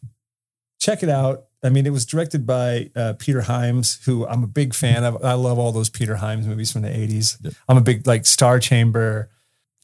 check 0.79 1.01
it 1.01 1.09
out 1.09 1.45
i 1.63 1.69
mean 1.69 1.85
it 1.85 1.91
was 1.91 2.05
directed 2.05 2.45
by 2.45 2.91
uh, 2.95 3.13
peter 3.17 3.41
hyams 3.41 4.03
who 4.05 4.27
i'm 4.27 4.43
a 4.43 4.47
big 4.47 4.73
fan 4.73 5.03
of 5.05 5.23
i 5.23 5.33
love 5.33 5.57
all 5.57 5.71
those 5.71 5.89
peter 5.89 6.17
hyams 6.17 6.45
movies 6.45 6.71
from 6.71 6.81
the 6.81 6.89
80s 6.89 7.37
yep. 7.41 7.53
i'm 7.69 7.77
a 7.77 7.81
big 7.81 8.05
like 8.05 8.25
star 8.25 8.59
chamber 8.59 9.29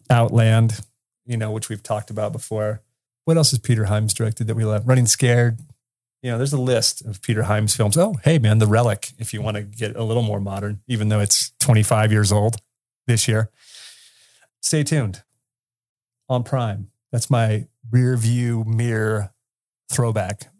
outland 0.10 0.82
you 1.29 1.37
know 1.37 1.51
which 1.51 1.69
we've 1.69 1.83
talked 1.83 2.09
about 2.09 2.33
before 2.33 2.81
what 3.23 3.37
else 3.37 3.51
has 3.51 3.59
peter 3.59 3.85
hyams 3.85 4.13
directed 4.13 4.47
that 4.47 4.55
we 4.55 4.65
love 4.65 4.85
running 4.85 5.07
scared 5.07 5.59
you 6.21 6.31
know, 6.31 6.37
there's 6.37 6.53
a 6.53 6.59
list 6.59 7.05
of 7.05 7.21
Peter 7.21 7.43
Hyams 7.43 7.75
films. 7.75 7.97
Oh, 7.97 8.15
hey, 8.23 8.39
man, 8.39 8.57
The 8.57 8.67
Relic, 8.67 9.11
if 9.17 9.33
you 9.33 9.41
want 9.41 9.55
to 9.55 9.63
get 9.63 9.95
a 9.95 10.03
little 10.03 10.23
more 10.23 10.41
modern, 10.41 10.81
even 10.87 11.09
though 11.09 11.21
it's 11.21 11.51
25 11.59 12.11
years 12.11 12.31
old 12.31 12.57
this 13.07 13.27
year. 13.27 13.49
Stay 14.61 14.83
tuned 14.83 15.23
on 16.27 16.43
Prime. 16.43 16.89
That's 17.11 17.29
my 17.29 17.67
rear 17.89 18.17
view 18.17 18.65
mirror 18.65 19.31
throwback. 19.89 20.51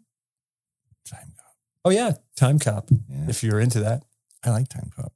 Time 1.06 1.32
Cop. 1.36 1.54
Oh, 1.84 1.90
yeah, 1.90 2.14
Time 2.36 2.58
Cop, 2.58 2.88
yeah. 2.90 3.26
if 3.28 3.42
you're 3.42 3.60
into 3.60 3.80
that. 3.80 4.02
I 4.42 4.50
like 4.50 4.68
Time 4.68 4.90
Cop. 4.96 5.12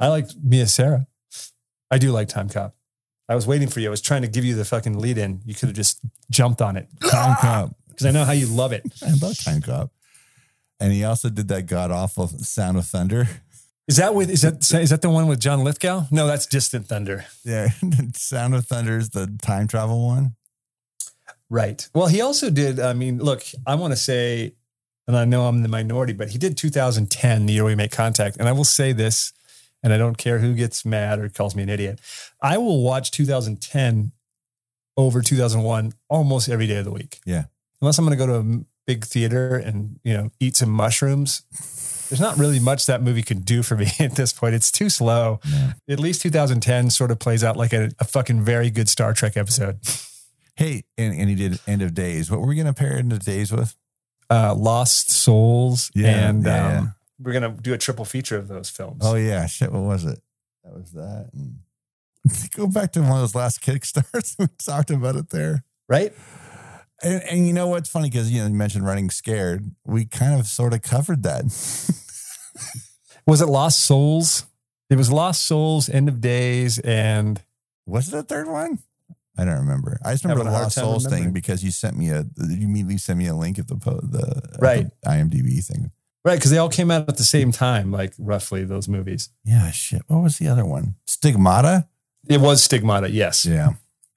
I 0.00 0.08
like 0.08 0.26
Mia 0.42 0.66
Sara. 0.66 1.06
I 1.90 1.98
do 1.98 2.10
like 2.10 2.28
Time 2.28 2.48
Cop. 2.48 2.74
I 3.28 3.34
was 3.34 3.46
waiting 3.46 3.68
for 3.68 3.80
you. 3.80 3.88
I 3.88 3.90
was 3.90 4.00
trying 4.00 4.22
to 4.22 4.28
give 4.28 4.44
you 4.44 4.54
the 4.54 4.64
fucking 4.64 4.98
lead 4.98 5.18
in. 5.18 5.42
You 5.44 5.54
could 5.54 5.68
have 5.68 5.76
just 5.76 6.00
jumped 6.30 6.62
on 6.62 6.76
it. 6.76 6.88
Time 7.10 7.36
Cop 7.40 7.74
because 7.88 8.06
I 8.06 8.10
know 8.10 8.24
how 8.24 8.32
you 8.32 8.46
love 8.46 8.72
it. 8.72 8.84
I 9.02 9.12
love 9.20 9.38
Time 9.38 9.60
Cop. 9.60 9.90
And 10.80 10.92
he 10.92 11.04
also 11.04 11.28
did 11.28 11.48
that 11.48 11.66
god 11.66 11.90
awful 11.90 12.28
Sound 12.28 12.78
of 12.78 12.86
Thunder. 12.86 13.28
Is 13.86 13.96
that 13.96 14.14
with 14.14 14.30
is 14.30 14.42
that 14.42 14.72
is 14.74 14.90
that 14.90 15.02
the 15.02 15.10
one 15.10 15.26
with 15.26 15.40
John 15.40 15.64
Lithgow? 15.64 16.04
No, 16.10 16.26
that's 16.26 16.46
Distant 16.46 16.86
Thunder. 16.86 17.24
Yeah, 17.44 17.68
Sound 18.14 18.54
of 18.54 18.66
Thunder 18.66 18.98
is 18.98 19.10
the 19.10 19.36
time 19.42 19.66
travel 19.66 20.06
one. 20.06 20.36
Right. 21.50 21.88
Well, 21.94 22.06
he 22.06 22.20
also 22.20 22.50
did. 22.50 22.78
I 22.78 22.92
mean, 22.92 23.18
look, 23.18 23.42
I 23.66 23.74
want 23.76 23.92
to 23.92 23.96
say, 23.96 24.54
and 25.06 25.16
I 25.16 25.24
know 25.24 25.46
I'm 25.46 25.62
the 25.62 25.68
minority, 25.68 26.12
but 26.12 26.28
he 26.28 26.38
did 26.38 26.58
2010, 26.58 27.46
the 27.46 27.54
year 27.54 27.64
we 27.64 27.74
make 27.74 27.90
contact. 27.90 28.36
And 28.38 28.48
I 28.48 28.52
will 28.52 28.64
say 28.64 28.92
this, 28.92 29.32
and 29.82 29.92
I 29.92 29.98
don't 29.98 30.18
care 30.18 30.38
who 30.38 30.54
gets 30.54 30.84
mad 30.84 31.18
or 31.18 31.28
calls 31.28 31.54
me 31.54 31.62
an 31.62 31.68
idiot. 31.68 32.00
I 32.42 32.58
will 32.58 32.82
watch 32.82 33.10
2010 33.10 34.12
over 34.96 35.22
2001 35.22 35.94
almost 36.08 36.48
every 36.48 36.66
day 36.66 36.78
of 36.78 36.84
the 36.84 36.90
week. 36.90 37.20
Yeah 37.24 37.44
unless 37.80 37.98
I'm 37.98 38.04
going 38.04 38.18
to 38.18 38.26
go 38.26 38.26
to 38.26 38.48
a 38.48 38.60
big 38.86 39.04
theater 39.04 39.56
and 39.56 39.98
you 40.04 40.14
know 40.14 40.30
eat 40.40 40.56
some 40.56 40.70
mushrooms. 40.70 41.42
There's 42.08 42.20
not 42.20 42.38
really 42.38 42.58
much 42.58 42.86
that 42.86 43.02
movie 43.02 43.22
can 43.22 43.40
do 43.40 43.62
for 43.62 43.76
me 43.76 43.88
at 44.00 44.16
this 44.16 44.32
point. 44.32 44.54
It's 44.54 44.72
too 44.72 44.88
slow. 44.88 45.40
Yeah. 45.46 45.72
At 45.90 46.00
least 46.00 46.22
2010 46.22 46.90
sort 46.90 47.10
of 47.10 47.18
plays 47.18 47.44
out 47.44 47.56
like 47.56 47.72
a, 47.72 47.90
a 47.98 48.04
fucking 48.04 48.42
very 48.42 48.70
good 48.70 48.88
Star 48.88 49.12
Trek 49.12 49.36
episode. 49.36 49.78
Hey, 50.56 50.84
and, 50.96 51.14
and 51.14 51.28
he 51.28 51.34
did 51.34 51.60
End 51.66 51.82
of 51.82 51.94
Days. 51.94 52.30
What 52.30 52.40
were 52.40 52.46
we 52.46 52.54
going 52.54 52.66
to 52.66 52.72
pair 52.72 52.96
End 52.96 53.12
of 53.12 53.20
Days 53.20 53.52
with? 53.52 53.76
Uh, 54.30 54.54
Lost 54.54 55.10
Souls. 55.10 55.90
Yeah, 55.94 56.28
and 56.28 56.44
yeah. 56.44 56.78
Um, 56.78 56.94
we're 57.20 57.32
going 57.32 57.56
to 57.56 57.60
do 57.60 57.74
a 57.74 57.78
triple 57.78 58.04
feature 58.04 58.36
of 58.36 58.48
those 58.48 58.70
films. 58.70 59.02
Oh, 59.04 59.14
yeah. 59.14 59.46
Shit. 59.46 59.72
What 59.72 59.82
was 59.82 60.04
it? 60.04 60.20
That 60.64 60.74
was 60.74 60.92
that. 60.92 61.30
And 61.32 61.58
go 62.54 62.66
back 62.66 62.92
to 62.92 63.00
one 63.00 63.12
of 63.12 63.18
those 63.20 63.34
last 63.34 63.60
Kickstarts. 63.60 64.36
we 64.38 64.46
talked 64.58 64.90
about 64.90 65.16
it 65.16 65.30
there. 65.30 65.64
Right? 65.88 66.12
And, 67.02 67.22
and 67.22 67.46
you 67.46 67.52
know 67.52 67.68
what's 67.68 67.88
funny? 67.88 68.10
Because 68.10 68.30
you 68.30 68.40
know 68.40 68.48
you 68.48 68.54
mentioned 68.54 68.84
running 68.84 69.10
scared. 69.10 69.70
We 69.84 70.04
kind 70.04 70.38
of 70.38 70.46
sort 70.46 70.74
of 70.74 70.82
covered 70.82 71.22
that. 71.22 71.44
was 73.26 73.40
it 73.40 73.46
Lost 73.46 73.80
Souls? 73.80 74.46
It 74.90 74.96
was 74.96 75.12
Lost 75.12 75.44
Souls, 75.44 75.88
End 75.88 76.08
of 76.08 76.20
Days, 76.20 76.78
and 76.78 77.42
was 77.86 78.08
it 78.08 78.12
the 78.12 78.22
third 78.22 78.48
one? 78.48 78.78
I 79.36 79.44
don't 79.44 79.58
remember. 79.58 79.98
I 80.04 80.12
just 80.12 80.24
remember 80.24 80.44
the 80.44 80.50
Lost 80.50 80.74
Souls 80.74 81.06
thing 81.06 81.30
because 81.30 81.62
you 81.62 81.70
sent 81.70 81.96
me 81.96 82.10
a 82.10 82.24
you 82.38 82.66
immediately 82.66 82.98
sent 82.98 83.18
me 83.18 83.28
a 83.28 83.34
link 83.34 83.58
of 83.58 83.68
the 83.68 83.74
the 83.76 84.56
right 84.58 84.86
the 85.02 85.08
IMDb 85.08 85.64
thing. 85.64 85.92
Right, 86.28 86.34
because 86.34 86.50
they 86.50 86.58
all 86.58 86.68
came 86.68 86.90
out 86.90 87.08
at 87.08 87.16
the 87.16 87.24
same 87.24 87.52
time, 87.52 87.90
like 87.90 88.12
roughly 88.18 88.62
those 88.62 88.86
movies. 88.86 89.30
Yeah, 89.46 89.70
shit. 89.70 90.02
What 90.08 90.22
was 90.22 90.36
the 90.36 90.46
other 90.46 90.66
one? 90.66 90.96
Stigmata. 91.06 91.88
It 92.28 92.38
was 92.38 92.62
Stigmata. 92.62 93.08
Yes. 93.08 93.46
Yeah. 93.46 93.70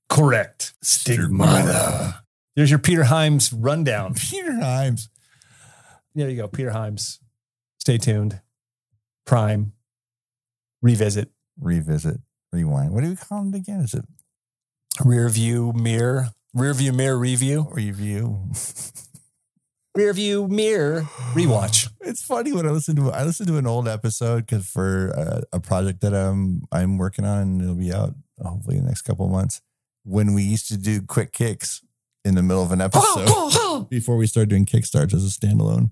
Correct. 0.10 0.74
Stigmata. 0.82 2.22
There's 2.54 2.70
your 2.70 2.80
Peter 2.80 3.06
Hyams 3.06 3.54
rundown. 3.54 4.16
Peter 4.16 4.52
Hyams. 4.52 5.08
There 6.14 6.30
you 6.30 6.36
go. 6.36 6.50
Peter 6.50 6.72
Hyams. 6.72 7.22
Stay 7.80 7.98
tuned. 7.98 8.42
Prime. 9.26 9.72
Revisit. 10.82 11.30
Revisit. 11.62 12.20
Rewind. 12.52 12.92
What 12.92 13.06
do 13.06 13.10
we 13.10 13.16
call 13.16 13.48
it 13.48 13.56
again? 13.56 13.80
Is 13.80 13.94
it 13.94 14.04
rear 15.06 15.30
view 15.30 15.72
mirror? 15.72 16.32
Rear 16.54 16.74
view 16.74 16.92
mirror 16.92 17.18
review? 17.18 17.70
Review. 17.72 18.50
rear 19.96 20.14
view 20.14 20.48
mirror 20.48 21.02
rewatch. 21.34 21.90
It's 22.02 22.24
funny 22.24 22.54
when 22.54 22.66
I 22.66 22.72
listen 22.72 22.96
to 22.98 23.12
I 23.12 23.24
listen 23.24 23.48
to 23.48 23.58
an 23.58 23.68
old 23.68 23.88
episode 23.88 24.46
because 24.46 24.68
for 24.68 25.10
a, 25.10 25.44
a, 25.54 25.60
project 25.60 26.02
that 26.02 26.14
I'm 26.14 26.64
I'm 26.72 26.98
working 26.98 27.26
on 27.26 27.40
and 27.40 27.62
it'll 27.62 27.76
be 27.76 27.94
out 27.94 28.16
hopefully 28.42 28.78
in 28.78 28.84
the 28.84 28.90
next 28.90 29.04
couple 29.04 29.26
of 29.26 29.32
months. 29.32 29.62
When 30.04 30.34
we 30.34 30.44
used 30.44 30.68
to 30.70 30.78
do 30.78 31.02
quick 31.02 31.32
kicks, 31.32 31.84
in 32.24 32.36
the 32.36 32.44
middle 32.44 32.64
of 32.64 32.72
an 32.72 32.82
episode 32.82 33.86
before 33.90 34.18
we 34.18 34.28
started 34.28 34.50
doing 34.50 34.66
Kickstarts 34.66 35.14
as 35.14 35.26
a 35.26 35.40
standalone. 35.40 35.92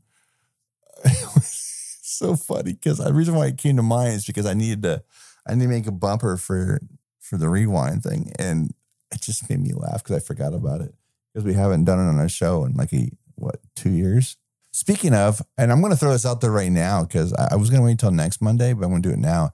It 1.04 1.28
was 1.36 2.00
so 2.02 2.36
funny 2.36 2.74
because 2.74 2.98
the 3.00 3.14
reason 3.14 3.36
why 3.36 3.48
it 3.48 3.58
came 3.58 3.78
to 3.78 3.84
mind 3.84 4.14
is 4.14 4.26
because 4.26 4.46
I 4.46 4.54
needed 4.54 4.84
to, 4.84 5.04
I 5.48 5.56
need 5.56 5.64
to 5.64 5.70
make 5.70 5.88
a 5.88 5.92
bumper 5.92 6.38
for 6.38 6.80
for 7.20 7.38
the 7.38 7.50
rewind 7.50 8.04
thing, 8.04 8.32
and 8.40 8.74
it 9.12 9.22
just 9.22 9.50
made 9.50 9.62
me 9.62 9.72
laugh 9.74 10.04
because 10.04 10.16
I 10.16 10.20
forgot 10.20 10.54
about 10.54 10.82
it 10.82 10.94
because 11.32 11.46
we 11.46 11.54
haven't 11.54 11.86
done 11.86 12.00
it 12.00 12.10
on 12.10 12.20
a 12.20 12.28
show 12.28 12.66
in 12.66 12.74
like 12.74 12.92
a 12.94 13.10
what 13.40 13.60
two 13.76 13.90
years. 13.90 14.38
Speaking 14.72 15.14
of, 15.16 15.42
and 15.58 15.72
I'm 15.72 15.82
going 15.82 15.92
to 15.92 15.98
throw 15.98 16.12
this 16.12 16.26
out 16.26 16.42
there 16.42 16.52
right 16.52 16.72
now 16.72 17.04
because 17.04 17.34
I, 17.34 17.50
I 17.52 17.56
was 17.56 17.70
going 17.70 17.82
to 17.82 17.86
wait 17.86 17.92
until 17.94 18.12
next 18.12 18.42
Monday, 18.42 18.74
but 18.74 18.84
I'm 18.86 18.92
going 18.92 19.02
to 19.02 19.10
do 19.10 19.14
it 19.14 19.20
now. 19.20 19.52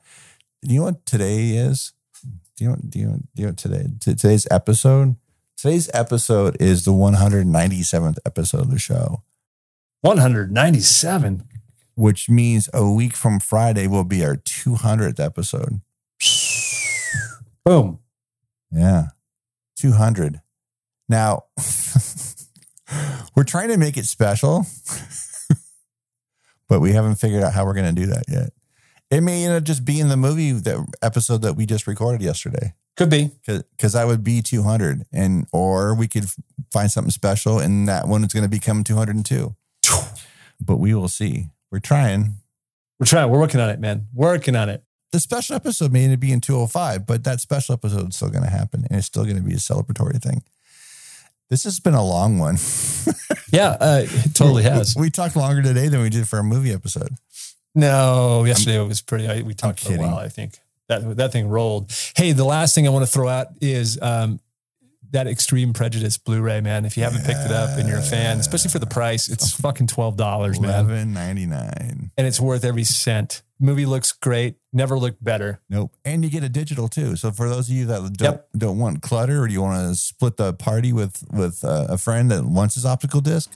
Do 0.63 0.73
you 0.73 0.79
know 0.81 0.85
what 0.87 1.05
today 1.05 1.51
is? 1.51 1.93
Do 2.57 2.63
you 2.63 2.69
know? 2.71 2.77
Do 2.87 2.99
you 2.99 3.05
know? 3.07 3.17
Do 3.35 3.41
you 3.41 3.47
know 3.47 3.53
today? 3.53 3.87
t- 3.99 4.15
Today's 4.15 4.47
episode. 4.51 5.15
Today's 5.57 5.89
episode 5.93 6.57
is 6.59 6.83
the 6.85 6.91
197th 6.91 8.17
episode 8.25 8.61
of 8.61 8.71
the 8.71 8.77
show, 8.79 9.23
197. 10.01 11.43
which 11.95 12.29
means 12.29 12.69
a 12.73 12.89
week 12.91 13.15
from 13.15 13.39
Friday 13.39 13.87
will 13.87 14.03
be 14.03 14.23
our 14.23 14.35
200th 14.35 15.19
episode. 15.19 15.79
Boom. 17.63 17.99
Yeah. 18.71 19.07
200. 19.77 20.41
Now, 21.07 21.43
we're 23.35 23.43
trying 23.43 23.69
to 23.69 23.77
make 23.77 23.97
it 23.97 24.05
special, 24.05 24.65
but 26.69 26.79
we 26.79 26.93
haven't 26.93 27.15
figured 27.15 27.43
out 27.43 27.53
how 27.53 27.65
we're 27.65 27.73
going 27.73 27.93
to 27.93 28.01
do 28.01 28.07
that 28.07 28.23
yet. 28.27 28.49
It 29.11 29.21
may 29.21 29.45
end 29.45 29.53
up 29.53 29.63
just 29.63 29.85
being 29.85 30.09
the 30.09 30.17
movie 30.17 30.51
that 30.51 30.85
episode 31.01 31.41
that 31.43 31.55
we 31.55 31.65
just 31.65 31.85
recorded 31.85 32.23
yesterday 32.23 32.73
Could 32.97 33.09
be. 33.11 33.31
because 33.45 33.93
that 33.93 34.07
would 34.07 34.23
be 34.23 34.41
200 34.41 35.03
and 35.13 35.45
or 35.53 35.93
we 35.95 36.07
could 36.07 36.25
find 36.73 36.89
something 36.89 37.11
special 37.11 37.59
and 37.59 37.87
that 37.87 38.07
one 38.07 38.23
is 38.23 38.33
going 38.33 38.43
to 38.43 38.49
become 38.49 38.83
202 38.83 39.55
but 40.59 40.77
we 40.77 40.93
will 40.95 41.07
see 41.07 41.49
we're 41.71 41.79
trying 41.79 42.37
We're 42.99 43.05
trying. 43.05 43.29
We're 43.29 43.39
working 43.39 43.59
on 43.59 43.69
it, 43.69 43.79
man. 43.79 44.07
Working 44.13 44.55
on 44.55 44.69
it. 44.69 44.83
the 45.11 45.19
special 45.19 45.55
episode 45.55 45.91
may 45.93 46.05
end 46.05 46.13
up 46.13 46.19
being 46.19 46.41
205 46.41 47.05
but 47.05 47.23
that 47.25 47.39
special 47.41 47.73
episode 47.73 48.09
is 48.09 48.15
still 48.15 48.29
going 48.29 48.43
to 48.43 48.49
happen 48.49 48.85
and 48.89 48.97
it's 48.97 49.07
still 49.07 49.23
going 49.23 49.37
to 49.37 49.43
be 49.43 49.53
a 49.53 49.57
celebratory 49.57 50.19
thing 50.21 50.41
this 51.49 51.63
has 51.63 51.79
been 51.79 51.93
a 51.93 52.03
long 52.05 52.37
one 52.39 52.57
Yeah, 53.51 53.77
uh, 53.79 54.01
it 54.05 54.33
totally 54.35 54.63
has. 54.63 54.95
we 54.97 55.09
talked 55.09 55.35
longer 55.35 55.61
today 55.61 55.87
than 55.87 56.01
we 56.01 56.09
did 56.09 56.27
for 56.27 56.39
a 56.39 56.43
movie 56.43 56.73
episode 56.73 57.09
No, 57.73 58.43
yesterday 58.45 58.81
it 58.81 58.87
was 58.87 59.01
pretty. 59.01 59.27
I, 59.27 59.41
we 59.41 59.53
talked 59.53 59.79
for 59.79 59.93
a 59.93 59.97
while. 59.97 60.15
I 60.17 60.29
think 60.29 60.59
that 60.87 61.17
that 61.17 61.31
thing 61.31 61.47
rolled. 61.47 61.91
Hey, 62.15 62.31
the 62.31 62.45
last 62.45 62.75
thing 62.75 62.85
I 62.87 62.89
want 62.91 63.05
to 63.05 63.11
throw 63.11 63.27
out 63.27 63.47
is 63.61 63.99
um, 64.01 64.39
that 65.11 65.27
Extreme 65.27 65.73
Prejudice 65.73 66.17
Blu-ray, 66.17 66.61
man. 66.61 66.85
If 66.85 66.95
you 66.97 67.03
haven't 67.03 67.25
picked 67.25 67.39
it 67.45 67.51
up 67.51 67.77
and 67.77 67.87
you're 67.87 67.99
a 67.99 68.03
fan, 68.03 68.39
especially 68.39 68.71
for 68.71 68.79
the 68.79 68.85
price, 68.85 69.29
it's 69.29 69.51
fucking 69.59 69.87
twelve 69.87 70.15
dollars, 70.17 70.59
man, 70.59 70.85
11.99 71.15 72.11
and 72.17 72.27
it's 72.27 72.39
worth 72.39 72.63
every 72.65 72.83
cent. 72.83 73.41
Movie 73.59 73.85
looks 73.85 74.11
great. 74.11 74.55
Never 74.73 74.97
looked 74.99 75.23
better. 75.23 75.61
Nope. 75.69 75.91
And 76.03 76.23
you 76.23 76.29
get 76.29 76.43
a 76.43 76.49
digital 76.49 76.87
too. 76.89 77.15
So 77.15 77.31
for 77.31 77.47
those 77.47 77.69
of 77.69 77.75
you 77.75 77.85
that 77.85 78.01
don't 78.13 78.21
Yep. 78.21 78.49
don't 78.57 78.77
want 78.79 79.01
clutter 79.01 79.39
or 79.41 79.47
you 79.47 79.61
want 79.61 79.89
to 79.89 79.95
split 79.95 80.35
the 80.37 80.51
party 80.53 80.91
with 80.91 81.23
with 81.31 81.63
uh, 81.63 81.87
a 81.89 81.97
friend 81.97 82.29
that 82.31 82.43
wants 82.45 82.75
his 82.75 82.85
optical 82.85 83.21
disc, 83.21 83.51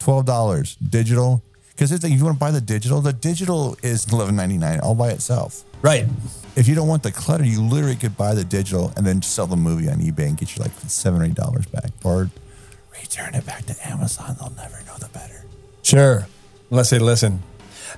twelve 0.00 0.24
dollars 0.24 0.74
digital. 0.76 1.42
Because 1.70 1.90
if 1.92 2.04
you 2.04 2.24
want 2.24 2.36
to 2.36 2.40
buy 2.40 2.50
the 2.52 2.60
digital, 2.60 3.00
the 3.00 3.12
digital 3.12 3.76
is 3.82 4.12
eleven 4.12 4.34
ninety 4.36 4.58
nine 4.58 4.80
all 4.80 4.94
by 4.94 5.10
itself. 5.10 5.62
Right. 5.82 6.06
If 6.56 6.66
you 6.68 6.74
don't 6.74 6.88
want 6.88 7.02
the 7.02 7.12
clutter, 7.12 7.44
you 7.44 7.60
literally 7.62 7.96
could 7.96 8.16
buy 8.16 8.34
the 8.34 8.44
digital 8.44 8.92
and 8.96 9.04
then 9.06 9.22
sell 9.22 9.46
the 9.46 9.56
movie 9.56 9.88
on 9.88 9.98
eBay 9.98 10.26
and 10.28 10.36
get 10.36 10.56
you 10.56 10.62
like 10.62 10.72
seven 10.88 11.20
or 11.20 11.24
eight 11.24 11.34
dollars 11.34 11.66
back, 11.66 11.90
or 12.04 12.30
return 13.00 13.34
it 13.34 13.44
back 13.46 13.66
to 13.66 13.88
Amazon. 13.88 14.36
They'll 14.40 14.50
never 14.56 14.82
know 14.86 14.96
the 14.98 15.08
better. 15.08 15.44
Sure. 15.82 16.26
Unless 16.70 16.90
they 16.90 16.98
listen, 16.98 17.42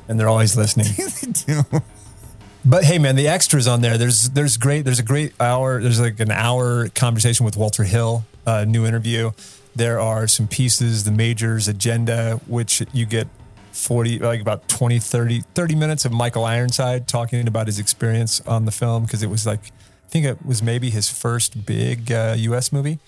and 0.08 0.18
they're 0.18 0.28
always 0.28 0.56
listening. 0.56 0.86
They 0.96 1.32
do. 1.32 1.62
But 2.64 2.82
hey, 2.82 2.98
man, 2.98 3.14
the 3.14 3.28
extras 3.28 3.68
on 3.68 3.80
there. 3.80 3.96
There's 3.96 4.30
there's 4.30 4.56
great. 4.56 4.84
There's 4.84 4.98
a 4.98 5.04
great 5.04 5.40
hour. 5.40 5.80
There's 5.80 6.00
like 6.00 6.18
an 6.18 6.32
hour 6.32 6.88
conversation 6.88 7.46
with 7.46 7.56
Walter 7.56 7.84
Hill. 7.84 8.24
Uh, 8.44 8.64
new 8.64 8.84
interview. 8.84 9.30
There 9.76 10.00
are 10.00 10.26
some 10.26 10.48
pieces. 10.48 11.04
The 11.04 11.12
majors 11.12 11.68
agenda, 11.68 12.40
which 12.46 12.82
you 12.92 13.06
get 13.06 13.28
40 13.76 14.20
like 14.20 14.40
about 14.40 14.66
20 14.68 14.98
30 14.98 15.42
30 15.54 15.74
minutes 15.74 16.06
of 16.06 16.12
michael 16.12 16.46
ironside 16.46 17.06
talking 17.06 17.46
about 17.46 17.66
his 17.66 17.78
experience 17.78 18.40
on 18.46 18.64
the 18.64 18.72
film 18.72 19.04
because 19.04 19.22
it 19.22 19.28
was 19.28 19.44
like 19.44 19.60
i 19.66 20.08
think 20.08 20.24
it 20.24 20.46
was 20.46 20.62
maybe 20.62 20.88
his 20.88 21.10
first 21.10 21.66
big 21.66 22.10
uh, 22.10 22.34
us 22.38 22.72
movie 22.72 22.98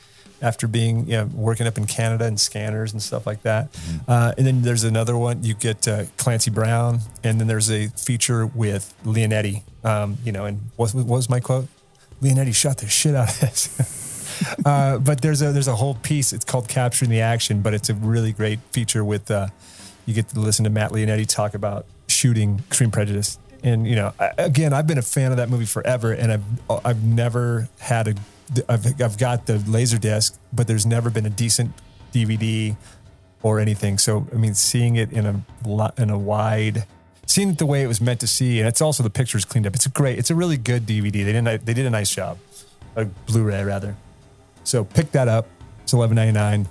after 0.41 0.67
being 0.67 1.07
you 1.07 1.17
know, 1.17 1.27
working 1.35 1.67
up 1.67 1.77
in 1.79 1.87
canada 1.87 2.25
and 2.25 2.39
scanners 2.39 2.93
and 2.93 3.03
stuff 3.03 3.27
like 3.27 3.43
that 3.43 3.69
uh, 4.07 4.33
and 4.37 4.47
then 4.47 4.63
there's 4.63 4.85
another 4.85 5.17
one 5.17 5.43
you 5.43 5.55
get 5.55 5.87
uh, 5.89 6.05
clancy 6.17 6.51
brown 6.51 7.01
and 7.25 7.41
then 7.41 7.47
there's 7.47 7.71
a 7.71 7.89
feature 7.89 8.47
with 8.47 8.95
leonetti 9.05 9.63
um, 9.85 10.17
you 10.25 10.33
know 10.33 10.45
and 10.45 10.61
what, 10.77 10.95
what 10.95 11.07
was 11.07 11.29
my 11.29 11.41
quote 11.41 11.67
leonetti 12.23 12.55
shot 12.55 12.79
the 12.79 12.89
shit 12.89 13.15
out 13.15 13.29
of 13.29 13.41
this 13.41 14.09
uh, 14.65 14.99
but 14.99 15.21
there's 15.21 15.43
a 15.43 15.53
there's 15.53 15.69
a 15.69 15.75
whole 15.75 15.95
piece. 15.95 16.33
It's 16.33 16.45
called 16.45 16.69
capturing 16.69 17.11
the 17.11 17.21
action, 17.21 17.63
but 17.63 17.75
it's 17.75 17.89
a 17.89 17.95
really 17.95 18.33
great 18.33 18.61
feature 18.73 19.05
with. 19.05 19.31
Uh, 19.31 19.49
you 20.07 20.15
get 20.15 20.29
to 20.29 20.41
listen 20.41 20.65
to 20.65 20.71
Matt 20.71 20.93
Leonetti 20.93 21.27
talk 21.27 21.55
about 21.55 21.85
shooting 22.09 22.63
Extreme 22.69 22.93
Prejudice, 22.93 23.39
and 23.63 23.87
you 23.87 23.97
know, 23.97 24.13
I, 24.19 24.33
again, 24.39 24.73
I've 24.73 24.87
been 24.87 24.99
a 24.99 25.03
fan 25.03 25.31
of 25.31 25.37
that 25.37 25.51
movie 25.51 25.67
forever, 25.67 26.13
and 26.13 26.33
I've 26.33 26.45
I've 26.85 27.03
never 27.03 27.69
had 27.79 28.09
a. 28.09 28.15
I've 28.69 29.01
I've 29.01 29.19
got 29.19 29.47
the 29.47 29.59
laser 29.59 29.99
disc, 29.99 30.39
but 30.53 30.67
there's 30.67 30.87
never 30.87 31.11
been 31.11 31.27
a 31.27 31.31
decent 31.31 31.73
DVD 32.13 32.77
or 33.43 33.61
anything. 33.61 33.99
So 33.99 34.27
I 34.33 34.37
mean, 34.37 34.55
seeing 34.55 34.97
it 34.97 35.13
in 35.13 35.27
a 35.27 35.93
in 35.97 36.11
a 36.11 36.19
wide. 36.19 36.85
Seeing 37.27 37.51
it 37.51 37.59
the 37.59 37.67
way 37.67 37.83
it 37.83 37.87
was 37.87 38.01
meant 38.01 38.21
to 38.21 38.27
see, 38.27 38.59
and 38.59 38.67
it's 38.67 38.81
also 38.81 39.03
the 39.03 39.11
pictures 39.11 39.45
cleaned 39.45 39.67
up. 39.67 39.75
It's 39.75 39.85
a 39.85 39.91
great, 39.91 40.19
it's 40.19 40.31
a 40.31 40.35
really 40.35 40.57
good 40.57 40.87
DVD. 40.87 41.13
They 41.13 41.25
didn't. 41.25 41.67
they 41.67 41.75
did 41.75 41.85
a 41.85 41.91
nice 41.91 42.11
job, 42.15 42.39
a 42.97 43.05
Blu-ray 43.05 43.65
rather. 43.65 43.97
So 44.65 44.83
pick 44.83 45.13
that 45.13 45.29
up. 45.29 45.47
It's 45.83 45.93
eleven 45.93 46.15
ninety 46.15 46.33
nine. 46.33 46.67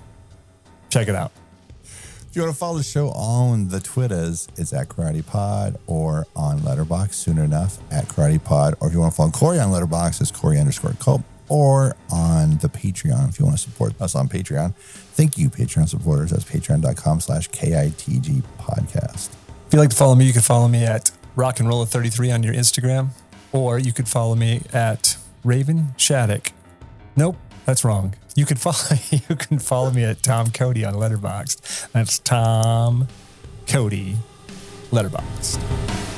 Check 0.90 1.06
it 1.06 1.14
out. 1.14 1.30
If 2.28 2.36
you 2.36 2.42
want 2.42 2.54
to 2.54 2.58
follow 2.58 2.76
the 2.76 2.84
show 2.84 3.08
on 3.10 3.68
the 3.68 3.80
Twitters, 3.80 4.48
it's 4.56 4.72
at 4.72 4.88
Karate 4.88 5.24
Pod 5.24 5.78
or 5.86 6.26
on 6.36 6.58
Letterboxd 6.60 7.14
soon 7.14 7.38
enough 7.38 7.78
at 7.90 8.06
Karate 8.06 8.42
Pod. 8.42 8.74
Or 8.80 8.88
if 8.88 8.94
you 8.94 9.00
want 9.00 9.12
to 9.12 9.16
follow 9.16 9.30
Corey 9.30 9.58
on 9.58 9.70
Letterboxd, 9.70 10.20
it's 10.20 10.30
Corey 10.30 10.58
underscore 10.58 10.92
Culp. 11.00 11.22
Or 11.48 11.96
on 12.10 12.58
the 12.58 12.68
Patreon 12.68 13.28
if 13.30 13.38
you 13.38 13.46
want 13.46 13.56
to 13.58 13.62
support 13.62 14.00
us 14.00 14.14
on 14.14 14.28
Patreon. 14.28 14.74
Thank 14.74 15.38
you, 15.38 15.50
Patreon 15.50 15.88
supporters. 15.88 16.30
That's 16.30 16.44
patreon.com 16.44 17.20
slash 17.20 17.48
KITG 17.50 18.42
podcast. 18.58 19.30
If 19.66 19.72
you'd 19.72 19.80
like 19.80 19.90
to 19.90 19.96
follow 19.96 20.14
me, 20.14 20.24
you 20.24 20.32
can 20.32 20.42
follow 20.42 20.68
me 20.68 20.84
at 20.84 21.10
Rock 21.36 21.60
and 21.60 21.68
Roller 21.68 21.86
33 21.86 22.30
on 22.30 22.42
your 22.42 22.54
Instagram, 22.54 23.08
or 23.52 23.78
you 23.78 23.92
could 23.92 24.08
follow 24.08 24.34
me 24.34 24.62
at 24.72 25.16
Raven 25.44 25.94
Shattuck. 25.96 26.52
Nope, 27.16 27.36
that's 27.64 27.84
wrong. 27.84 28.14
You 28.34 28.46
can 28.46 28.56
follow 28.56 28.98
you 29.10 29.36
can 29.36 29.58
follow 29.58 29.90
me 29.90 30.04
at 30.04 30.22
Tom 30.22 30.50
Cody 30.50 30.84
on 30.84 30.94
Letterboxd. 30.94 31.90
That's 31.92 32.18
Tom 32.18 33.08
Cody 33.66 34.16
Letterboxd. 34.90 36.17